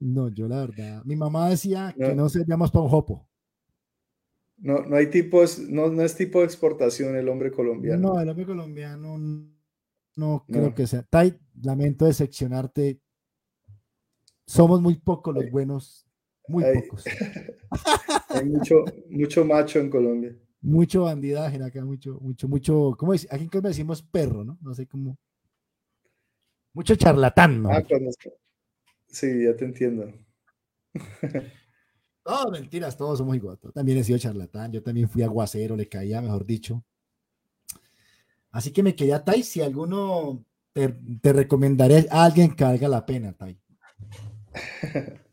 [0.00, 1.02] No, yo la verdad.
[1.04, 3.28] Mi mamá decía que no se llama para un jopo.
[4.56, 8.14] No, no hay tipos, no, no es tipo de exportación el hombre colombiano.
[8.14, 9.18] No, el hombre colombiano
[10.16, 11.02] no, creo que sea.
[11.02, 13.00] Tai, lamento decepcionarte.
[14.46, 16.06] Somos muy pocos los buenos,
[16.48, 17.04] muy pocos.
[18.28, 20.36] hay mucho, mucho macho en Colombia.
[20.60, 23.26] Mucho bandidaje acá, mucho, mucho, mucho, ¿cómo es?
[23.30, 24.58] Aquí en Colombia decimos perro, ¿no?
[24.60, 25.18] No sé cómo.
[26.72, 27.70] Mucho charlatán, ¿no?
[27.70, 27.82] Ah,
[29.06, 30.12] Sí, ya te entiendo.
[32.26, 33.60] No, mentiras, todos somos iguales.
[33.74, 36.82] También he sido charlatán, yo también fui aguacero, le caía, mejor dicho.
[38.50, 39.42] Así que me quedé a Tai.
[39.42, 40.42] Si alguno
[40.72, 43.60] te, recomendaré a alguien que valga la pena, Tai.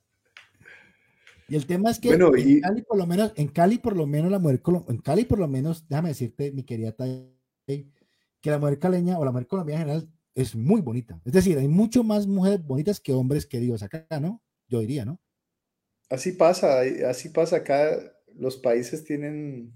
[1.51, 4.31] Y el tema es que en Cali, por lo menos, en Cali, por lo menos,
[4.31, 7.35] la mujer en Cali, por lo menos, déjame decirte, mi querida Tai,
[7.67, 11.19] que la mujer caleña o la mujer colombiana en general es muy bonita.
[11.25, 14.41] Es decir, hay mucho más mujeres bonitas que hombres queridos acá, ¿no?
[14.69, 15.19] Yo diría, ¿no?
[16.09, 17.99] Así pasa, así pasa acá.
[18.33, 19.75] Los países tienen.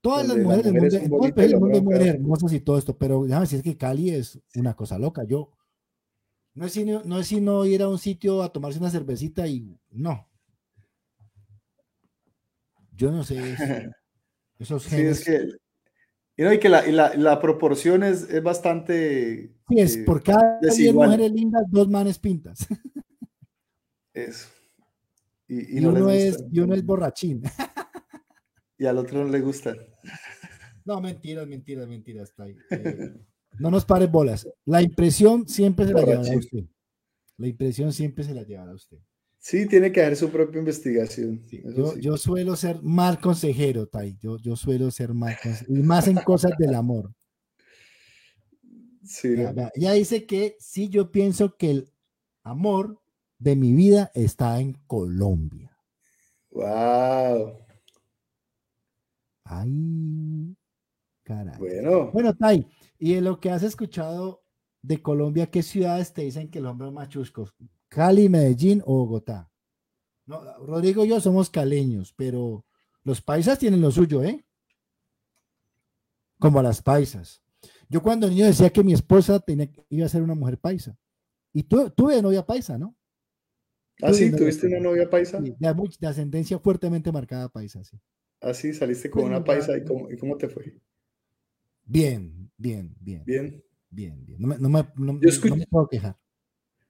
[0.00, 3.62] Todas las mujeres, del mundo, el mundo mujeres hermosas y todo esto, pero déjame decir
[3.62, 5.22] que Cali es una cosa loca.
[5.22, 5.52] Yo
[6.54, 9.78] no es sino, no es sino ir a un sitio a tomarse una cervecita y
[9.92, 10.26] no.
[12.96, 13.36] Yo no sé.
[14.58, 15.20] esos genes.
[15.20, 15.56] Sí, es que
[16.38, 19.54] y, que la, la, proporción es, es bastante.
[19.68, 22.66] Sí, es eh, por cada 10 mujeres lindas, dos manes pintas.
[24.12, 24.48] Eso.
[25.48, 27.42] Y, uno, es, y uno es borrachín.
[28.78, 29.74] Y al otro no le gusta.
[30.84, 32.28] No, mentiras, mentiras, mentiras.
[32.28, 32.56] Está ahí.
[32.70, 33.14] Eh,
[33.58, 34.46] no nos pares bolas.
[34.66, 36.64] La impresión siempre se la llevará a usted.
[37.38, 38.98] La impresión siempre se la llevará a usted.
[39.46, 41.40] Sí, tiene que hacer su propia investigación.
[42.00, 44.18] yo, suelo ser mal consejero, Tai.
[44.20, 45.72] Yo, yo suelo ser mal consejero.
[45.72, 47.14] Y más en cosas del amor.
[49.04, 49.36] Sí.
[49.76, 51.92] Ya, dice que sí, yo pienso que el
[52.42, 53.00] amor
[53.38, 55.78] de mi vida está en Colombia.
[56.50, 57.56] Wow.
[59.44, 60.56] Ay,
[61.22, 61.56] caray.
[61.60, 62.10] Bueno.
[62.10, 62.66] Bueno, Tai,
[62.98, 64.42] y en lo que has escuchado
[64.82, 67.48] de Colombia, ¿qué ciudades te dicen que el hombre es machusco?
[67.96, 69.50] Cali, Medellín o Bogotá.
[70.26, 72.66] No, Rodrigo y yo somos caleños, pero
[73.04, 74.44] los paisas tienen lo suyo, ¿eh?
[76.38, 77.42] Como las paisas.
[77.88, 80.98] Yo cuando niño decía que mi esposa tenía, iba a ser una mujer paisa.
[81.54, 82.94] Y tú, tuve novia paisa, ¿no?
[84.02, 85.40] Ah, sí, tuviste una novia paisa.
[85.40, 87.98] de, ascendencia fuertemente marcada paisa, sí.
[88.42, 89.74] Ah, sí, saliste con una paisa.
[89.74, 90.78] ¿Y cómo, ¿Y cómo, te fue?
[91.82, 93.24] Bien, bien, bien.
[93.24, 93.64] Bien.
[93.88, 94.38] Bien, bien.
[94.38, 96.18] No me, no me, no me puedo quejar.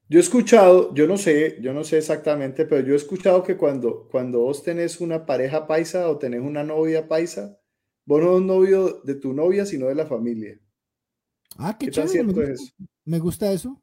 [0.09, 3.57] Yo he escuchado, yo no sé, yo no sé exactamente, pero yo he escuchado que
[3.57, 7.59] cuando, cuando vos tenés una pareja paisa o tenés una novia paisa,
[8.05, 10.61] vos no sos novio de tu novia, sino de la familia.
[11.59, 12.23] Ah, qué, ¿Qué chévere.
[12.23, 12.73] Me, eso?
[13.05, 13.83] me gusta eso.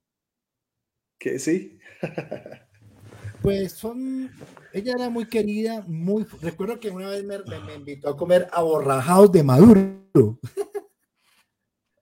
[1.19, 1.78] Que sí.
[3.41, 4.32] pues son,
[4.71, 9.30] ella era muy querida, muy, recuerdo que una vez me, me invitó a comer aborrajados
[9.30, 10.39] de maduro.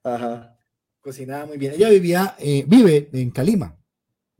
[0.04, 0.56] Ajá.
[1.00, 1.72] Cocinaba muy bien.
[1.74, 3.81] Ella vivía, eh, vive en Calima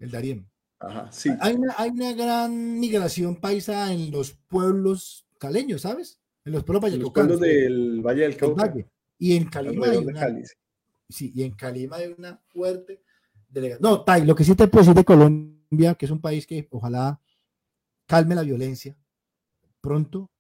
[0.03, 0.51] el Darién.
[0.81, 1.31] Ajá, sí.
[1.41, 6.21] Hay una, hay una gran migración paisa en los pueblos caleños, ¿sabes?
[6.45, 8.75] En los pueblos Los pueblos del Valle del Cauca.
[9.19, 10.29] Y en Calima hay una,
[11.09, 13.01] sí, y en Calima hay una fuerte
[13.49, 13.89] delegación.
[13.89, 16.67] No, Tai, lo que sí te puedo decir de Colombia, que es un país que
[16.71, 17.21] ojalá
[18.07, 18.97] calme la violencia
[19.81, 20.31] pronto,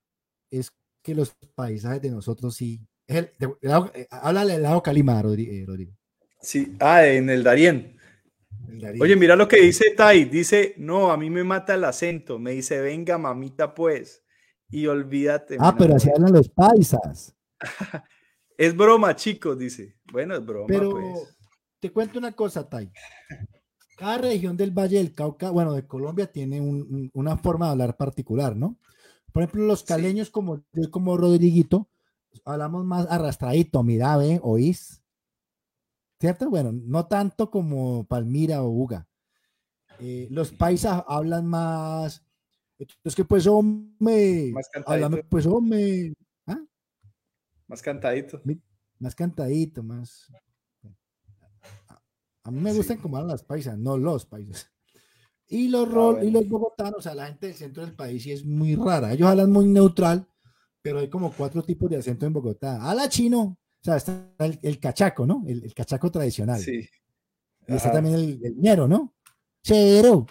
[0.50, 2.80] es que los paisajes de nosotros sí.
[3.06, 3.30] Es el,
[3.94, 5.92] eh, háblale del lado Calima, eh, Rodrigo.
[6.40, 7.96] Sí, ah, en el Darién.
[9.00, 10.24] Oye, mira lo que dice Tai.
[10.24, 12.38] Dice, no, a mí me mata el acento.
[12.38, 14.24] Me dice, venga, mamita, pues.
[14.70, 15.57] Y olvídate.
[15.61, 17.36] Ah, pero así hablan los paisas.
[18.57, 19.96] es broma, chicos, dice.
[20.11, 21.36] Bueno, es broma, pero pues.
[21.78, 22.90] Te cuento una cosa, Tai.
[23.96, 26.61] Cada región del Valle del Cauca, bueno, de Colombia, tiene
[27.12, 28.78] una forma de hablar particular, ¿no?
[29.32, 31.88] Por ejemplo, los caleños, como yo, como Rodriguito,
[32.44, 35.01] hablamos más arrastradito, mira, ve, oís,
[36.22, 36.48] ¿cierto?
[36.48, 39.08] Bueno, no tanto como Palmira o Uga.
[39.98, 42.24] Eh, los paisas hablan más,
[43.02, 45.28] es que pues hombre, más cantadito.
[45.28, 46.14] pues hombre,
[46.46, 46.64] ¿ah?
[47.66, 48.40] más cantadito.
[49.00, 50.28] Más cantadito, más...
[52.44, 54.70] A mí me gustan como hablan las paisas, no los paisas.
[55.48, 58.30] Y los, ah, y los bogotanos, o sea, la gente del centro del país sí
[58.30, 59.12] es muy rara.
[59.12, 60.28] Ellos hablan muy neutral,
[60.82, 62.80] pero hay como cuatro tipos de acento en Bogotá.
[62.88, 65.43] Habla chino, o sea, está el, cachaco, ¿no?
[65.45, 66.61] El, cachaco tradicional.
[66.61, 66.89] Sí.
[67.66, 68.55] Y está también el, el
[68.89, 69.12] ¿no?
[69.61, 70.24] Cero.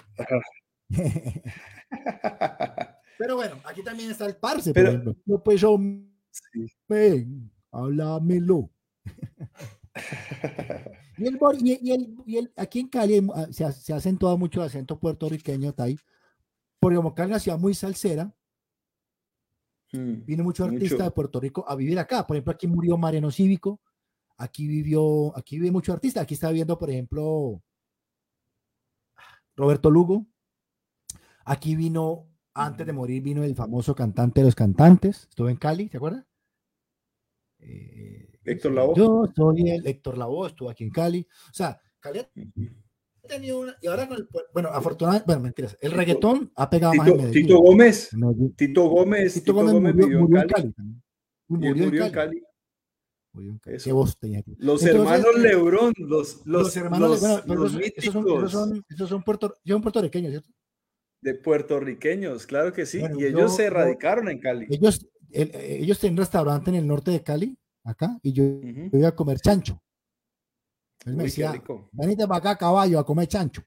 [3.17, 5.77] Pero bueno, aquí también está el parce, Pero, No, pues yo.
[7.71, 8.69] háblamelo.
[11.17, 14.61] y, el, y, el, y, el, aquí en Cali ah, se, se ha acentuado mucho
[14.61, 15.99] el acento puertorriqueño, Tai,
[16.79, 18.33] porque como Cali es una ciudad muy salsera,
[19.91, 22.25] mm, vino mucho artista de Puerto Rico a vivir acá.
[22.25, 23.81] Por ejemplo, aquí murió Mariano Cívico,
[24.37, 26.21] aquí vivió, aquí vive mucho artista.
[26.21, 27.61] Aquí está viviendo, por ejemplo,
[29.55, 30.27] Roberto Lugo.
[31.45, 35.27] Aquí vino, antes de morir, vino el famoso cantante de los cantantes.
[35.29, 36.25] Estuvo en Cali, ¿te acuerdas?
[37.59, 38.95] Eh, Héctor Lavoe.
[38.95, 41.27] Yo soy el Héctor Lavoe, estuvo aquí en Cali.
[41.49, 42.19] O sea, Cali
[43.27, 43.75] tenido una.
[43.81, 44.27] Y ahora con el.
[44.53, 45.77] Bueno, afortunadamente, bueno, mentiras.
[45.81, 48.09] El reggaetón ha pegado más en Tito Gómez.
[48.55, 49.33] Tito Gómez.
[49.33, 50.73] Tito, Gómez, murió, en Cali.
[51.47, 52.43] Murió, en Cali.
[53.83, 58.85] ¿Qué voz tenía Los hermanos Lebrón, los, los, hermanos los, los, esos, son, esos, son,
[58.89, 60.49] esos son, puerto, son puertorriqueños, ¿cierto?
[61.21, 63.01] De puertorriqueños, claro que sí.
[63.17, 64.67] y ellos se radicaron en Cali.
[64.69, 69.15] Ellos, ellos tienen un restaurante en el norte de Cali, acá, y yo, iba a
[69.15, 69.81] comer chancho.
[71.05, 71.53] Él me decía,
[71.91, 73.63] venite para acá, caballo, a comer chancho.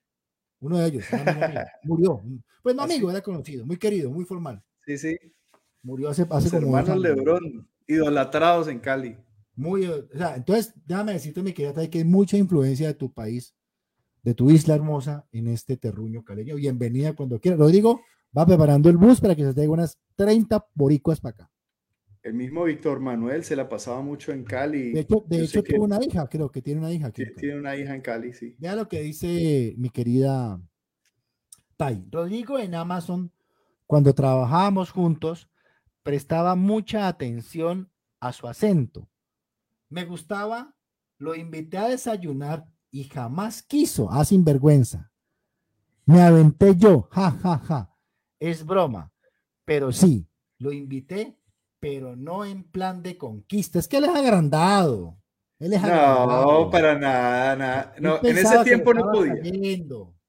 [0.61, 1.05] Uno de ellos,
[1.85, 2.22] murió.
[2.62, 4.62] Pues no amigo, era conocido, muy querido, muy formal.
[4.87, 5.16] Sí, sí.
[5.82, 9.18] Murió hace, hace Los hermanos Lebrón, idolatrados en Cali.
[9.57, 13.55] Muy, o sea, entonces, déjame decirte, mi querida, que hay mucha influencia de tu país,
[14.22, 16.57] de tu isla hermosa en este terruño caleño.
[16.57, 17.61] Bienvenida cuando quieras.
[17.61, 18.01] Rodrigo
[18.37, 21.51] va preparando el bus para que se traiga unas 30 boricuas para acá.
[22.24, 24.92] El mismo Víctor Manuel se la pasaba mucho en Cali.
[24.92, 27.08] De hecho, de hecho tuvo una hija, creo que tiene una hija.
[27.08, 28.56] Aquí tiene una hija en Cali, sí.
[28.58, 30.58] Vea lo que dice mi querida
[31.76, 32.02] Tai.
[32.10, 33.30] Rodrigo en Amazon,
[33.86, 35.50] cuando trabajábamos juntos,
[36.02, 39.06] prestaba mucha atención a su acento.
[39.90, 40.74] Me gustaba,
[41.18, 45.12] lo invité a desayunar y jamás quiso, a ah, sinvergüenza.
[46.06, 47.94] Me aventé yo, ja, ja, ja.
[48.38, 49.12] Es broma,
[49.66, 50.26] pero sí,
[50.58, 51.38] lo invité
[51.85, 53.78] pero no en plan de conquista.
[53.78, 55.18] Es que él es agrandado.
[55.59, 59.35] Él es no, para nada, No, en ese tiempo no podía.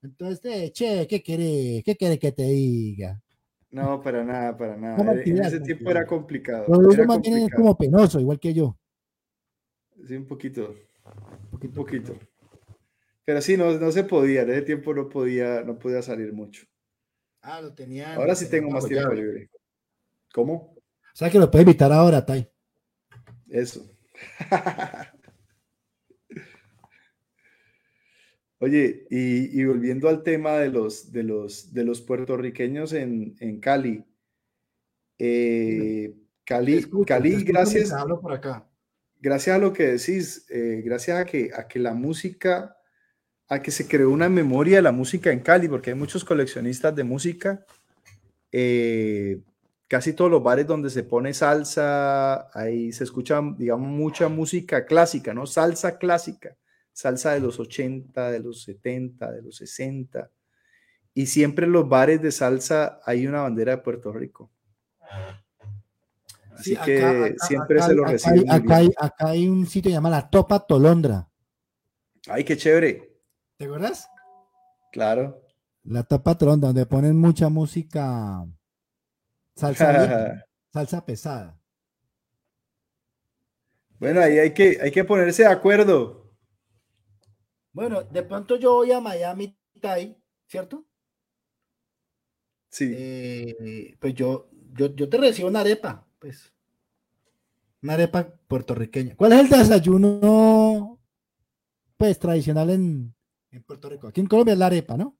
[0.02, 3.22] Entonces, eh, che, ¿qué quiere, ¿Qué quiere que te diga?
[3.70, 5.22] No, para nada, para nada.
[5.24, 6.66] En ese tiempo era complicado.
[6.90, 8.76] es como penoso, igual que yo.
[10.06, 10.74] Sí, un poquito.
[11.52, 12.18] Un poquito.
[13.24, 14.42] Pero sí, no, no se podía.
[14.42, 16.66] En ese tiempo no podía, no podía salir mucho.
[17.40, 18.14] Ah, lo tenía.
[18.14, 19.48] Ahora sí tengo más tiempo libre.
[20.34, 20.75] ¿Cómo?
[21.16, 22.46] O sea que lo puede evitar ahora, Tai.
[23.48, 23.90] Eso.
[28.58, 34.04] Oye, y, volviendo al tema de los, de los, de los puertorriqueños en, Cali.
[35.18, 36.14] Eh,
[36.44, 37.94] Cali, Cali gracias.
[38.20, 38.68] por acá.
[39.18, 42.76] Gracias a lo que decís, eh, gracias a que, a que la música,
[43.48, 46.94] a que se creó una memoria de la música en Cali, porque hay muchos coleccionistas
[46.94, 47.64] de música.
[48.52, 49.40] Eh,
[49.88, 55.32] casi todos los bares donde se pone salsa, ahí se escucha, digamos, mucha música clásica,
[55.32, 55.46] ¿no?
[55.46, 56.56] Salsa clásica,
[56.92, 60.30] salsa de los 80, de los 70, de los 60.
[61.14, 64.50] Y siempre en los bares de salsa hay una bandera de Puerto Rico.
[66.58, 68.44] Así que siempre se lo recibe.
[68.48, 71.28] Acá hay, acá hay, un sitio llamado La Topa Tolondra.
[72.28, 73.20] Ay, qué chévere.
[73.56, 74.08] ¿Te acuerdas?
[74.90, 75.42] Claro.
[75.84, 78.46] La Topa Tolondra, donde ponen mucha música
[79.56, 81.58] Salsa, salsa pesada.
[83.98, 86.30] Bueno, ahí hay que, hay que ponerse de acuerdo.
[87.72, 90.84] Bueno, de pronto yo voy a Miami, Tai, ¿cierto?
[92.68, 92.92] Sí.
[92.94, 96.52] Eh, pues yo, yo, yo te recibo una arepa, pues.
[97.82, 99.16] Una arepa puertorriqueña.
[99.16, 101.00] ¿Cuál es el desayuno,
[101.96, 103.14] pues, tradicional en,
[103.50, 104.08] en Puerto Rico?
[104.08, 105.16] Aquí en Colombia es la arepa, ¿no?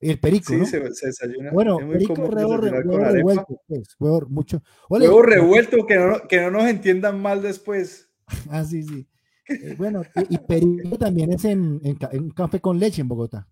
[0.00, 1.50] El perico, sí, se, desayuna.
[1.50, 4.62] Bueno, perico huevo, revuelto, pues, huevo, mucho.
[4.88, 8.10] huevo revuelto, que no, que no nos entiendan mal después.
[8.50, 9.06] ah, sí, sí.
[9.46, 13.46] Eh, bueno, y, perico también es en, en, café con leche en Bogotá.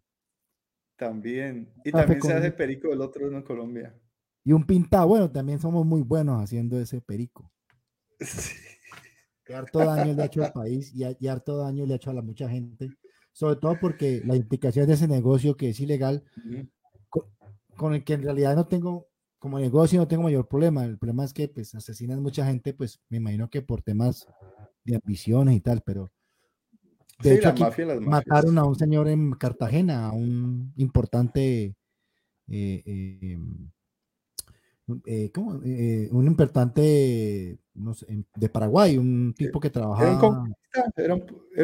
[0.97, 1.71] También.
[1.85, 3.95] Y también se hace perico del otro en Colombia.
[4.43, 7.51] Y un pintado, bueno, también somos muy buenos haciendo ese perico.
[8.21, 8.55] Sí.
[9.45, 12.11] Que harto daño le ha hecho al país y, y harto daño le ha hecho
[12.11, 12.91] a la mucha gente
[13.39, 16.25] sobre todo porque la implicación de ese negocio que es ilegal,
[17.77, 19.07] con, el que en realidad no tengo,
[19.39, 23.01] como negocio no tengo mayor problema, el problema es que pues asesinan mucha gente, pues
[23.09, 24.27] me imagino que por temas
[24.83, 26.11] de ambiciones y tal, pero
[27.23, 27.55] de hecho
[28.01, 31.77] mataron a un señor en Cartagena, a un importante
[32.49, 33.39] eh, eh,
[35.07, 35.61] eh, ¿cómo?
[35.65, 40.45] Eh, un importante no sé, de Paraguay, un tipo que trabajaba.
[40.97, 41.15] ¿Era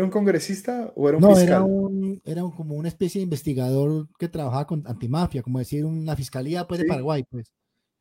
[0.05, 4.29] un, congresista o era un no, Era, un, era como una especie de investigador que
[4.29, 7.53] trabajaba con antimafia, como decir, una fiscalía pues, de Paraguay, pues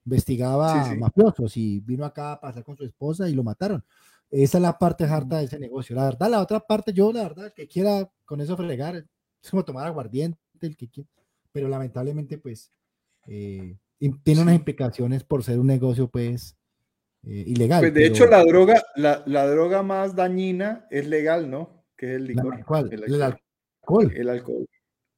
[0.06, 3.84] investigaba mafiosos y vino acá a pasar con su esposa y lo mataron.
[4.30, 5.96] esa es la parte harta de ese negocio.
[5.96, 9.66] La verdad, la otra parte, yo la verdad, que quiera con eso fregar, es como
[9.66, 11.10] tomar aguardiente, el que quiera.
[11.52, 12.72] Pero lamentablemente, pues,
[13.28, 13.78] eh,
[14.24, 16.58] tiene unas implicaciones por ser un negocio, pues,
[17.24, 17.82] eh, ilegal.
[17.82, 21.86] Pues de hecho, la droga, la, la, droga más dañina es legal, ¿no?
[21.96, 22.64] Que es el licor.
[22.66, 22.92] ¿Cuál?
[22.92, 24.14] El alcohol.
[24.16, 24.68] El alcohol.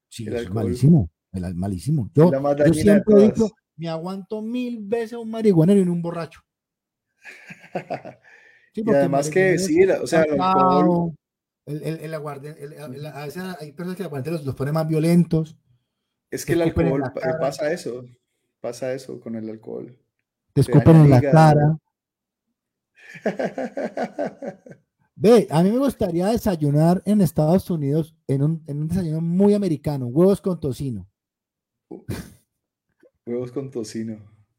[0.07, 1.09] Sí, es malísimo.
[1.31, 2.09] El, malísimo.
[2.13, 6.41] Yo, yo siempre digo, me aguanto mil veces un marihuanero y un borracho.
[8.75, 11.15] Sí, y además que sí, o sea, el alcohol.
[11.65, 15.57] El, el, el a veces hay personas que el los, los pone más violentos.
[16.29, 17.01] Es que el alcohol
[17.39, 18.03] pasa eso,
[18.65, 19.95] pasa eso con el alcohol.
[20.51, 21.77] Te escupen en la cara.
[25.15, 29.53] Ve, a mí me gustaría desayunar en Estados Unidos en un, en un desayuno muy
[29.53, 31.07] americano, huevos con tocino.
[33.27, 34.17] Huevos con tocino.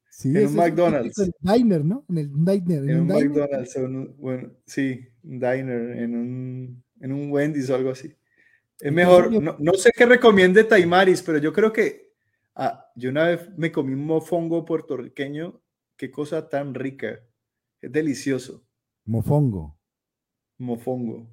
[0.08, 1.18] Sí, en un McDonald's.
[1.18, 2.04] En el diner, ¿no?
[2.08, 2.88] En el diner.
[2.88, 3.76] En, un, McDonald's,
[4.18, 8.12] bueno, sí, un diner, en un, en un Wendy's o algo así.
[8.78, 12.05] Es mejor, no, no, sé qué recomiende Taimaris, pero yo creo que
[12.56, 15.62] ah, yo una vez me comí un mofongo puertorriqueño,
[15.96, 17.20] qué cosa tan rica,
[17.80, 18.66] es delicioso.
[19.04, 19.78] Mofongo.
[20.58, 21.30] Mofongo.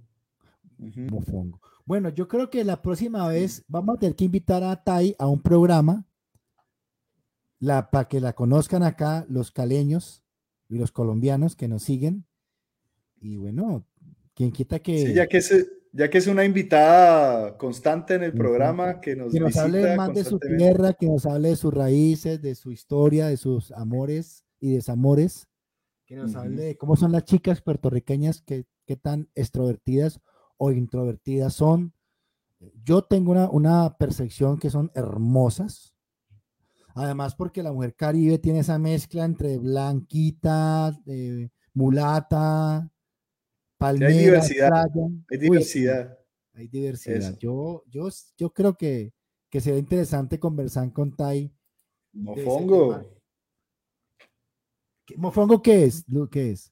[0.78, 1.62] Mofongo.
[1.86, 5.28] Bueno, yo creo que la próxima vez vamos a tener que invitar a Tai a
[5.28, 6.06] un programa
[7.60, 10.24] la, para que la conozcan acá los caleños
[10.70, 12.26] y los colombianos que nos siguen.
[13.20, 13.88] Y bueno,
[14.34, 15.08] quien quita que...
[15.08, 19.32] Sí, ya que es, ya que es una invitada constante en el programa, que nos,
[19.32, 22.72] que nos hable más de su tierra, que nos hable de sus raíces, de su
[22.72, 25.48] historia, de sus amores y desamores,
[26.06, 30.20] que nos hable de cómo son las chicas puertorriqueñas, que, qué tan extrovertidas
[30.58, 31.94] o introvertidas son.
[32.84, 35.94] Yo tengo una, una percepción que son hermosas,
[36.96, 42.88] Además, porque la mujer caribe tiene esa mezcla entre blanquita, eh, mulata,
[43.84, 44.88] hay diversidad.
[45.30, 46.20] hay diversidad.
[46.54, 47.38] hay diversidad.
[47.38, 49.14] Yo, yo, yo creo que,
[49.50, 51.52] que sería interesante conversar con Tai.
[52.14, 53.02] Mofongo.
[55.16, 56.06] ¿Mofongo qué es?
[56.32, 56.72] ¿Qué es?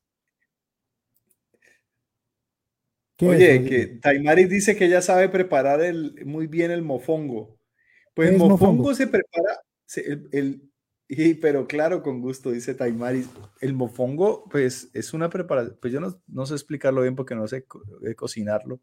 [3.22, 7.60] Oye, que Taimari dice que ella sabe preparar el, muy bien el mofongo.
[8.14, 9.60] Pues el mofongo se prepara
[10.32, 10.71] el,
[11.42, 13.30] pero claro, con gusto, dice Taimaris.
[13.60, 17.48] El mofongo, pues es una preparación, pues yo no, no sé explicarlo bien porque no
[17.48, 17.66] sé
[18.06, 18.80] eh, cocinarlo.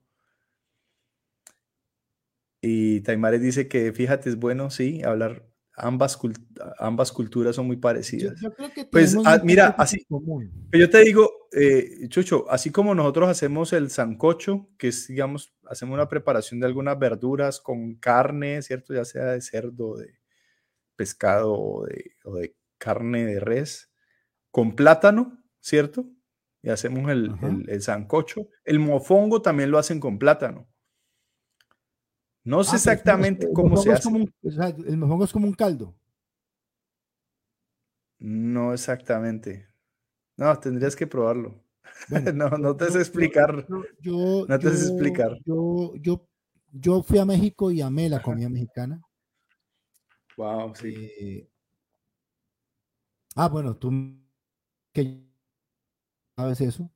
[2.60, 6.18] Y Taimaris dice que fíjate, es bueno, sí, hablar, ambas,
[6.78, 8.38] ambas culturas son muy parecidas.
[8.90, 10.04] pues ah, mira, así,
[10.72, 15.94] yo te digo, eh, Chucho, así como nosotros hacemos el sancocho, que es, digamos, hacemos
[15.94, 18.92] una preparación de algunas verduras con carne, ¿cierto?
[18.92, 20.17] Ya sea de cerdo, de,
[20.98, 23.90] pescado o de, carne de res
[24.50, 26.10] con plátano, ¿cierto?
[26.60, 27.32] Y hacemos el,
[27.68, 28.48] el, sancocho.
[28.64, 30.68] El mofongo también lo hacen con plátano.
[32.44, 34.08] No sé ah, exactamente cómo se hace.
[34.86, 35.96] el mofongo es como un caldo.
[38.18, 39.68] No exactamente.
[40.36, 41.62] No, tendrías que probarlo.
[42.34, 43.66] no, no te sé explicar.
[44.00, 45.38] Yo, no te sé explicar.
[45.44, 46.26] Yo, yo,
[46.72, 49.00] yo fui a México y amé la comida mexicana.
[50.38, 50.94] Wow, sí.
[51.20, 51.50] Eh,
[53.34, 53.90] ah, bueno, tú
[54.92, 55.20] ¿qué
[56.36, 56.88] sabes eso.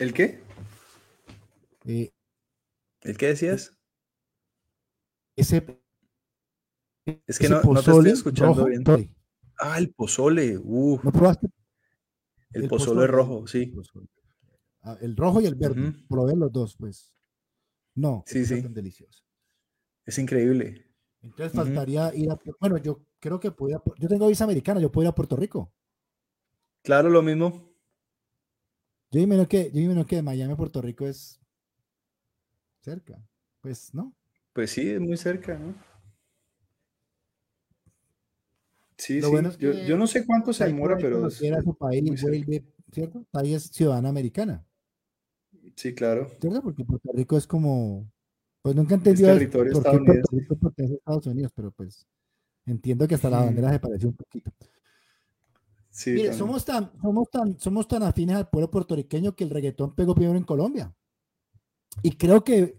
[0.00, 0.42] ¿El qué?
[1.84, 2.10] Eh,
[3.02, 3.78] ¿El qué decías?
[5.36, 5.64] Ese.
[7.28, 8.82] Es que no, no, te estoy escuchando bien.
[9.60, 10.58] Ah, el pozole.
[10.58, 10.98] Uh.
[11.04, 11.46] ¿No probaste?
[12.52, 13.72] El, pozole, rojo, sí.
[14.82, 15.92] Ah, el rojo y el verde.
[16.08, 17.14] Probé los dos, pues.
[17.94, 18.60] No, sí, sí.
[18.62, 19.22] delicioso.
[20.04, 20.89] Es increíble.
[21.22, 22.38] Entonces faltaría ir a.
[22.58, 23.82] Bueno, yo creo que podría.
[23.98, 25.72] Yo tengo visa americana, yo puedo ir a Puerto Rico.
[26.82, 27.70] Claro, lo mismo.
[29.10, 31.40] Yo imagino que, yo que de Miami a Puerto Rico es
[32.80, 33.22] cerca.
[33.60, 34.14] Pues, ¿no?
[34.52, 35.74] Pues sí, es muy cerca, ¿no?
[38.96, 39.86] Sí, sí.
[39.86, 41.26] yo, no sé cuánto se demora, pero.
[41.26, 42.04] Es, su país,
[42.92, 43.26] ¿cierto?
[43.32, 44.64] Ahí es ciudadana americana.
[45.74, 46.30] Sí, claro.
[46.40, 46.62] ¿Cierto?
[46.62, 48.10] Porque Puerto Rico es como
[48.62, 49.82] pues nunca he entendido territorio
[50.60, 52.06] por qué Estados Unidos, pero pues
[52.66, 54.50] entiendo que hasta la bandera se parece un poquito.
[55.90, 59.94] Sí, Mire, somos tan, somos, tan, somos tan afines al pueblo puertorriqueño que el reggaetón
[59.94, 60.94] pegó primero en Colombia.
[62.02, 62.78] Y creo que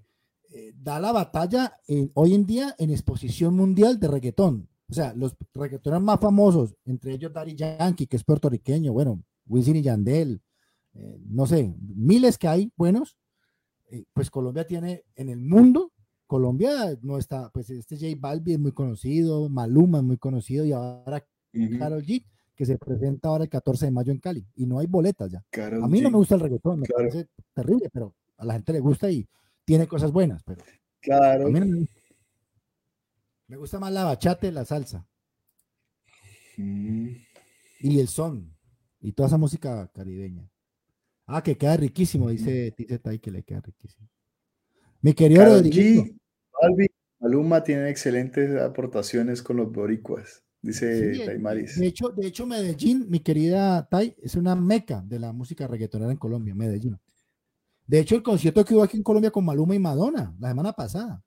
[0.54, 1.78] eh, da la batalla
[2.14, 4.70] hoy en día en exposición mundial de reggaetón.
[4.90, 9.78] O sea, los reggaetones más famosos, entre ellos Daddy Yankee, que es puertorriqueño, bueno, Wisin
[9.78, 10.42] y Yandel,
[10.94, 13.18] eh, no sé, miles que hay buenos,
[13.92, 15.92] eh, pues Colombia tiene en el mundo,
[16.26, 20.72] Colombia no está, pues este J Balbi es muy conocido, Maluma es muy conocido y
[20.72, 21.26] ahora
[21.78, 22.26] Karol G,
[22.56, 25.44] que se presenta ahora el 14 de mayo en Cali y no hay boletas ya.
[25.62, 28.80] a mí no me gusta el reggaetón, me parece terrible, pero a la gente le
[28.80, 29.28] gusta y
[29.66, 30.64] tiene cosas buenas, pero
[31.02, 31.50] claro.
[31.50, 31.88] me,
[33.58, 35.06] gusta más la bachata y la salsa.
[36.56, 37.10] Mm.
[37.82, 38.56] Y el son
[39.02, 40.51] y toda esa música caribeña.
[41.34, 44.10] Ah, que queda riquísimo, dice, dice Tai que le queda riquísimo.
[45.02, 46.06] Mi querido Rodrigo.
[47.20, 51.80] Maluma tiene excelentes aportaciones con los boricuas, dice sí, Taimaris.
[51.80, 56.12] De hecho, de hecho, Medellín, mi querida Tai, es una meca de la música reggaetonera
[56.12, 57.00] en Colombia, Medellín.
[57.88, 60.74] De hecho, el concierto que hubo aquí en Colombia con Maluma y Madonna, la semana
[60.74, 61.24] pasada.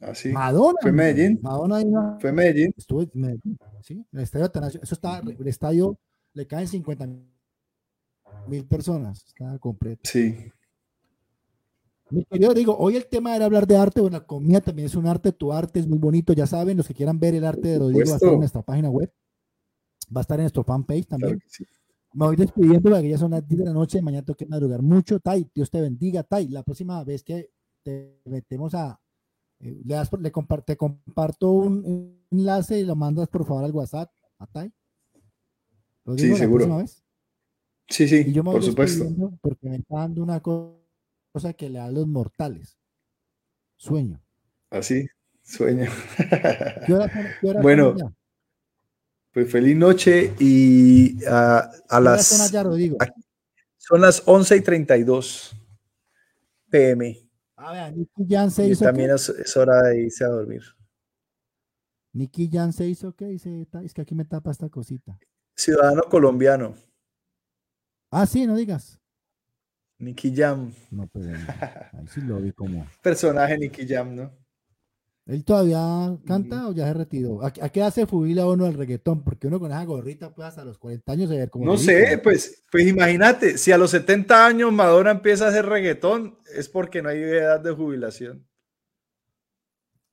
[0.00, 0.30] Ah, sí.
[0.30, 0.78] Madonna.
[0.80, 1.38] ¿Fue Medellín?
[1.42, 2.74] Madonna ¿Fue Medellín?
[2.76, 4.04] Estuve en Medellín, sí.
[4.10, 4.50] El estadio
[4.82, 5.98] Eso está, el estadio
[6.32, 7.39] le caen 50 mil
[8.68, 9.24] personas.
[9.26, 10.02] Está completo.
[10.04, 10.50] Sí.
[12.10, 14.96] Mi querido digo, hoy el tema era hablar de arte, bueno, la comida también es
[14.96, 17.68] un arte, tu arte es muy bonito, ya saben, los que quieran ver el arte
[17.68, 19.12] de Rodrigo va a estar en nuestra página web,
[20.14, 21.40] va a estar en nuestro fanpage también.
[22.12, 24.82] Me voy despidiendo porque ya son las 10 de la noche, mañana tengo que madrugar
[24.82, 27.52] mucho, Tai, Dios te bendiga, Tai, la próxima vez que
[27.84, 29.00] te metemos a,
[29.60, 30.32] eh, le, das, le
[30.66, 34.72] te comparto un enlace y lo mandas por favor al WhatsApp a Tai.
[36.16, 36.66] sí, seguro.
[37.90, 39.04] Sí, sí, y yo me por supuesto.
[39.42, 42.78] Porque me está dando una cosa que le da a los mortales.
[43.76, 44.22] Sueño.
[44.70, 45.06] Así,
[45.42, 45.90] sueño.
[47.62, 47.96] bueno,
[49.32, 51.68] pues feliz noche y a,
[52.00, 52.26] las...
[53.76, 55.56] Son, las 11 y 32
[56.70, 57.28] pm.
[57.56, 58.84] A ver, Nicky Jan se hizo.
[58.84, 60.62] también es, hora de irse a dormir.
[62.12, 63.26] Nicky Jan se hizo, ¿qué?
[63.26, 65.18] Dice, es que aquí me tapa esta cosita.
[65.56, 66.74] Ciudadano colombiano.
[68.10, 69.00] Ah, sí, no digas.
[69.98, 70.72] Nicky Jam.
[70.90, 71.26] No, pero
[71.92, 72.86] ahí sí lo vi como.
[73.02, 74.32] Personaje Nicky Jam, ¿no?
[75.26, 77.44] ¿Él todavía canta o ya se retiró?
[77.44, 79.22] ¿A, qué hace fubila uno el reggaetón?
[79.22, 81.66] Porque uno con esa gorrita puede hasta los 40 años ver cómo.
[81.66, 86.38] No sé, pues, pues imagínate, si a los 70 años Madonna empieza a hacer reggaetón,
[86.52, 88.44] es porque no hay edad de jubilación.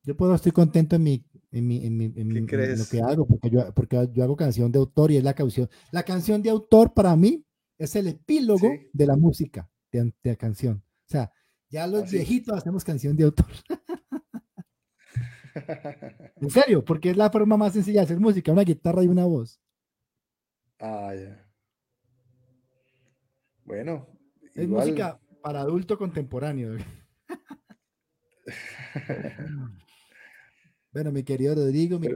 [0.03, 3.49] Yo puedo, estoy contento en mi, en, mi, en, mi, en, lo que hago, porque
[3.49, 5.67] yo, porque yo hago canción de autor y es la canción.
[5.91, 7.46] La canción de autor para mí
[7.77, 10.83] es el epílogo de la música de, la canción.
[11.05, 11.31] O sea,
[11.69, 13.45] ya los viejitos hacemos canción de autor.
[16.41, 19.25] en serio, porque es la forma más sencilla de hacer música, una guitarra y una
[19.25, 19.61] voz.
[20.79, 21.47] Ah, ya.
[23.63, 24.07] Bueno.
[24.53, 26.77] Es música para adulto contemporáneo.
[30.91, 32.09] bueno, mi querido Rodrigo, mi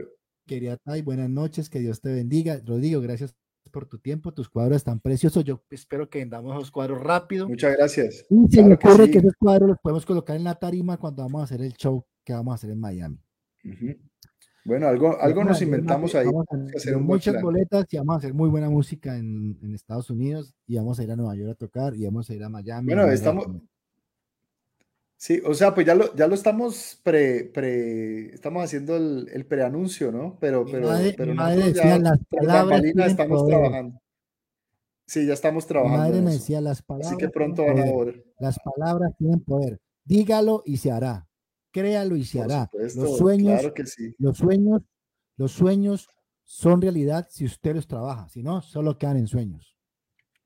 [0.46, 2.60] querida Tai, buenas noches, que Dios te bendiga.
[2.64, 3.36] Rodrigo, gracias
[3.72, 5.42] por tu tiempo, tus cuadros están preciosos.
[5.44, 7.48] Yo espero que vendamos los cuadros rápido.
[7.48, 8.26] Muchas gracias.
[8.30, 11.40] Y se me ocurre que, esos cuadros los podemos colocar en la tarima cuando vamos
[11.40, 13.18] a hacer el show que vamos a hacer en Miami.
[14.64, 16.26] Bueno, algo, algo nos inventamos ahí.
[16.26, 20.08] Vamos a hacer muchas boletas y vamos a hacer muy buena música en, en, Estados
[20.10, 22.48] Unidos y vamos a ir a Nueva York a tocar y vamos a ir a
[22.48, 22.86] Miami.
[22.86, 23.46] Bueno, estamos,
[25.22, 29.46] Sí, o sea, pues ya lo, ya lo estamos pre, pre, estamos haciendo el, el
[29.46, 30.36] preanuncio, ¿no?
[30.40, 34.02] Pero, pero, pero madre ya las palabras estamos trabajando.
[35.06, 36.02] Sí, ya estamos trabajando.
[36.02, 37.12] Mi madre me decía las palabras.
[37.12, 38.24] Así que pronto van a ver.
[38.40, 39.80] Las palabras tienen poder.
[40.04, 41.28] Dígalo y se hará.
[41.70, 42.68] Créalo y se hará.
[42.72, 44.16] los sueños, claro que sí.
[44.18, 44.82] los sueños,
[45.36, 46.08] los sueños
[46.42, 48.28] son realidad si usted los trabaja.
[48.28, 49.76] Si no, solo quedan en sueños.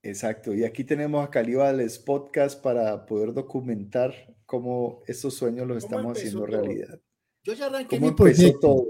[0.02, 0.52] Exacto.
[0.52, 6.46] Y aquí tenemos a Calibales Podcast para poder documentar cómo estos sueños los estamos haciendo
[6.46, 6.98] realidad.
[7.42, 8.86] Yo ya arranqué mi proyecto.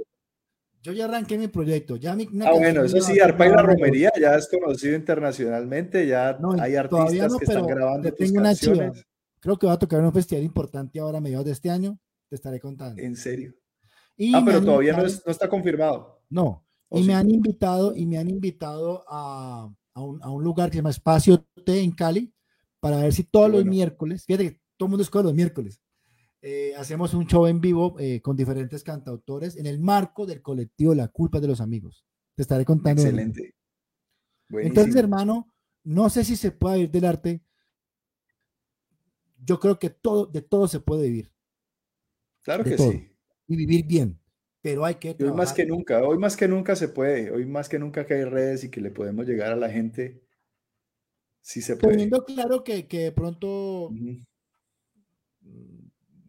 [0.82, 1.96] Yo ya arranqué mi proyecto.
[1.96, 6.76] Ya ah, bueno, eso sí, Arpa y la Romería ya es conocido internacionalmente, ya hay
[6.76, 9.04] artistas que están grabando tus canciones.
[9.40, 11.98] Creo que va a tocar un festival importante ahora a mediados de este año,
[12.28, 13.02] te estaré contando.
[13.02, 13.54] ¿En serio?
[14.34, 16.22] ah, pero todavía no, está confirmado.
[16.30, 20.70] No, y me han invitado, y me han invitado a, a, un, a, un, lugar
[20.70, 22.32] que se llama Espacio T en Cali,
[22.80, 25.80] para ver si todos los miércoles, fíjate que todo el mundo escoge los miércoles.
[26.42, 30.94] Eh, hacemos un show en vivo eh, con diferentes cantautores en el marco del colectivo
[30.94, 32.04] La Culpa de los Amigos.
[32.34, 33.02] Te estaré contando.
[33.02, 33.54] Excelente.
[34.50, 35.52] Entonces, hermano,
[35.82, 37.42] no sé si se puede vivir del arte.
[39.38, 41.32] Yo creo que todo, de todo se puede vivir.
[42.42, 43.10] Claro que sí.
[43.48, 44.20] Y vivir bien.
[44.60, 45.16] Pero hay que.
[45.18, 47.30] Hoy más que nunca, hoy más que nunca se puede.
[47.30, 50.22] Hoy más que nunca que hay redes y que le podemos llegar a la gente.
[51.40, 51.94] Sí se puede.
[51.94, 53.90] Teniendo claro que, que de pronto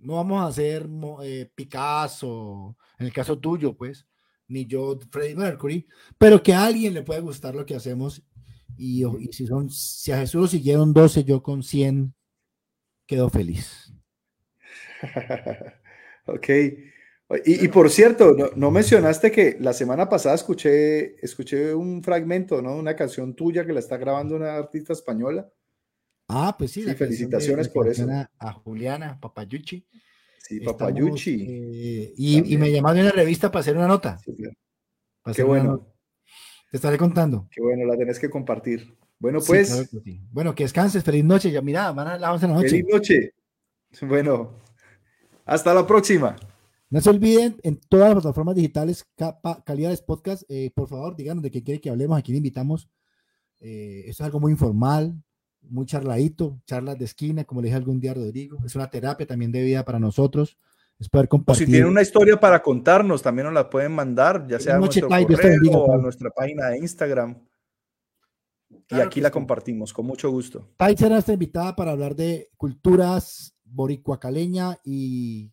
[0.08, 0.88] no vamos a hacer
[1.22, 4.08] eh, Picasso, en el caso tuyo, pues,
[4.48, 5.86] ni yo, Freddie Mercury,
[6.18, 8.24] pero que a alguien le puede gustar lo que hacemos.
[8.78, 9.04] Y,
[9.34, 12.16] si, son, si a Jesús siguieron 12, yo con 100
[13.06, 13.94] quedo feliz.
[16.26, 16.50] ok.
[17.44, 22.78] Y, por cierto, no, mencionaste que la semana pasada escuché, escuché un fragmento, ¿no?
[22.78, 25.52] Una canción tuya que la está grabando una artista española.
[26.28, 26.84] Ah, pues sí.
[26.84, 28.08] felicitaciones por eso.
[28.40, 29.86] A Juliana Papayuchi.
[30.40, 31.46] Sí, Papayuchi.
[31.48, 34.20] Eh, y, me llamaron en la revista para hacer una nota.
[35.34, 35.88] Qué bueno.
[36.70, 37.48] Te estaré contando.
[37.50, 38.94] Qué bueno, la tenés que compartir.
[39.20, 39.90] Bueno, pues.
[40.32, 41.04] Bueno, que descanses.
[41.04, 41.52] Feliz noche.
[41.52, 42.70] Ya, mira, van a las 11 de la noche.
[42.70, 43.34] Feliz noche.
[44.02, 44.52] Bueno,
[45.46, 46.36] hasta la próxima.
[46.90, 49.06] No se olviden, en todas las plataformas digitales,
[49.66, 52.90] calidades podcast, eh, por favor, díganos de qué quiere que hablemos, aquí le invitamos.
[53.60, 55.22] Eh, es algo muy informal,
[55.70, 58.60] muy charladito, charlas de esquina, como le dije algún día a Rodrigo.
[58.66, 60.58] Es una terapia también de vida para nosotros.
[61.00, 61.64] Es poder compartir.
[61.64, 64.80] O si tienen una historia para contarnos, también nos la pueden mandar, ya sea a
[64.80, 67.38] nuestro correo o a nuestra página de Instagram.
[68.90, 70.70] y aquí la compartimos, con mucho gusto.
[70.78, 75.52] Tai será nuestra invitada para hablar de culturas boricuacaleña y,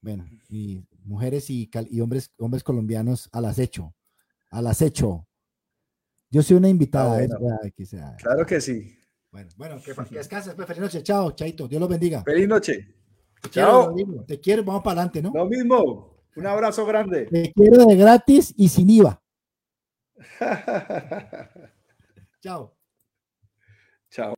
[0.00, 1.68] bueno, y mujeres y,
[2.00, 3.94] hombres, hombres colombianos al acecho.
[4.50, 5.26] Al acecho.
[6.30, 7.16] Yo soy una invitada.
[7.16, 7.28] Ah, ¿eh?
[8.18, 9.01] claro que sí.
[9.32, 12.22] Bueno, bueno, que, descanses, pues, feliz noche, chao, Chaito, Dios los bendiga.
[12.22, 12.94] Feliz noche.
[13.40, 13.94] Te chao.
[13.94, 15.32] Quiero, te quiero, vamos para adelante, ¿no?
[15.34, 17.26] Lo mismo, un abrazo grande.
[17.26, 19.20] Te quiero de gratis y sin IVA.
[22.40, 22.76] chao.
[24.10, 24.30] Chao.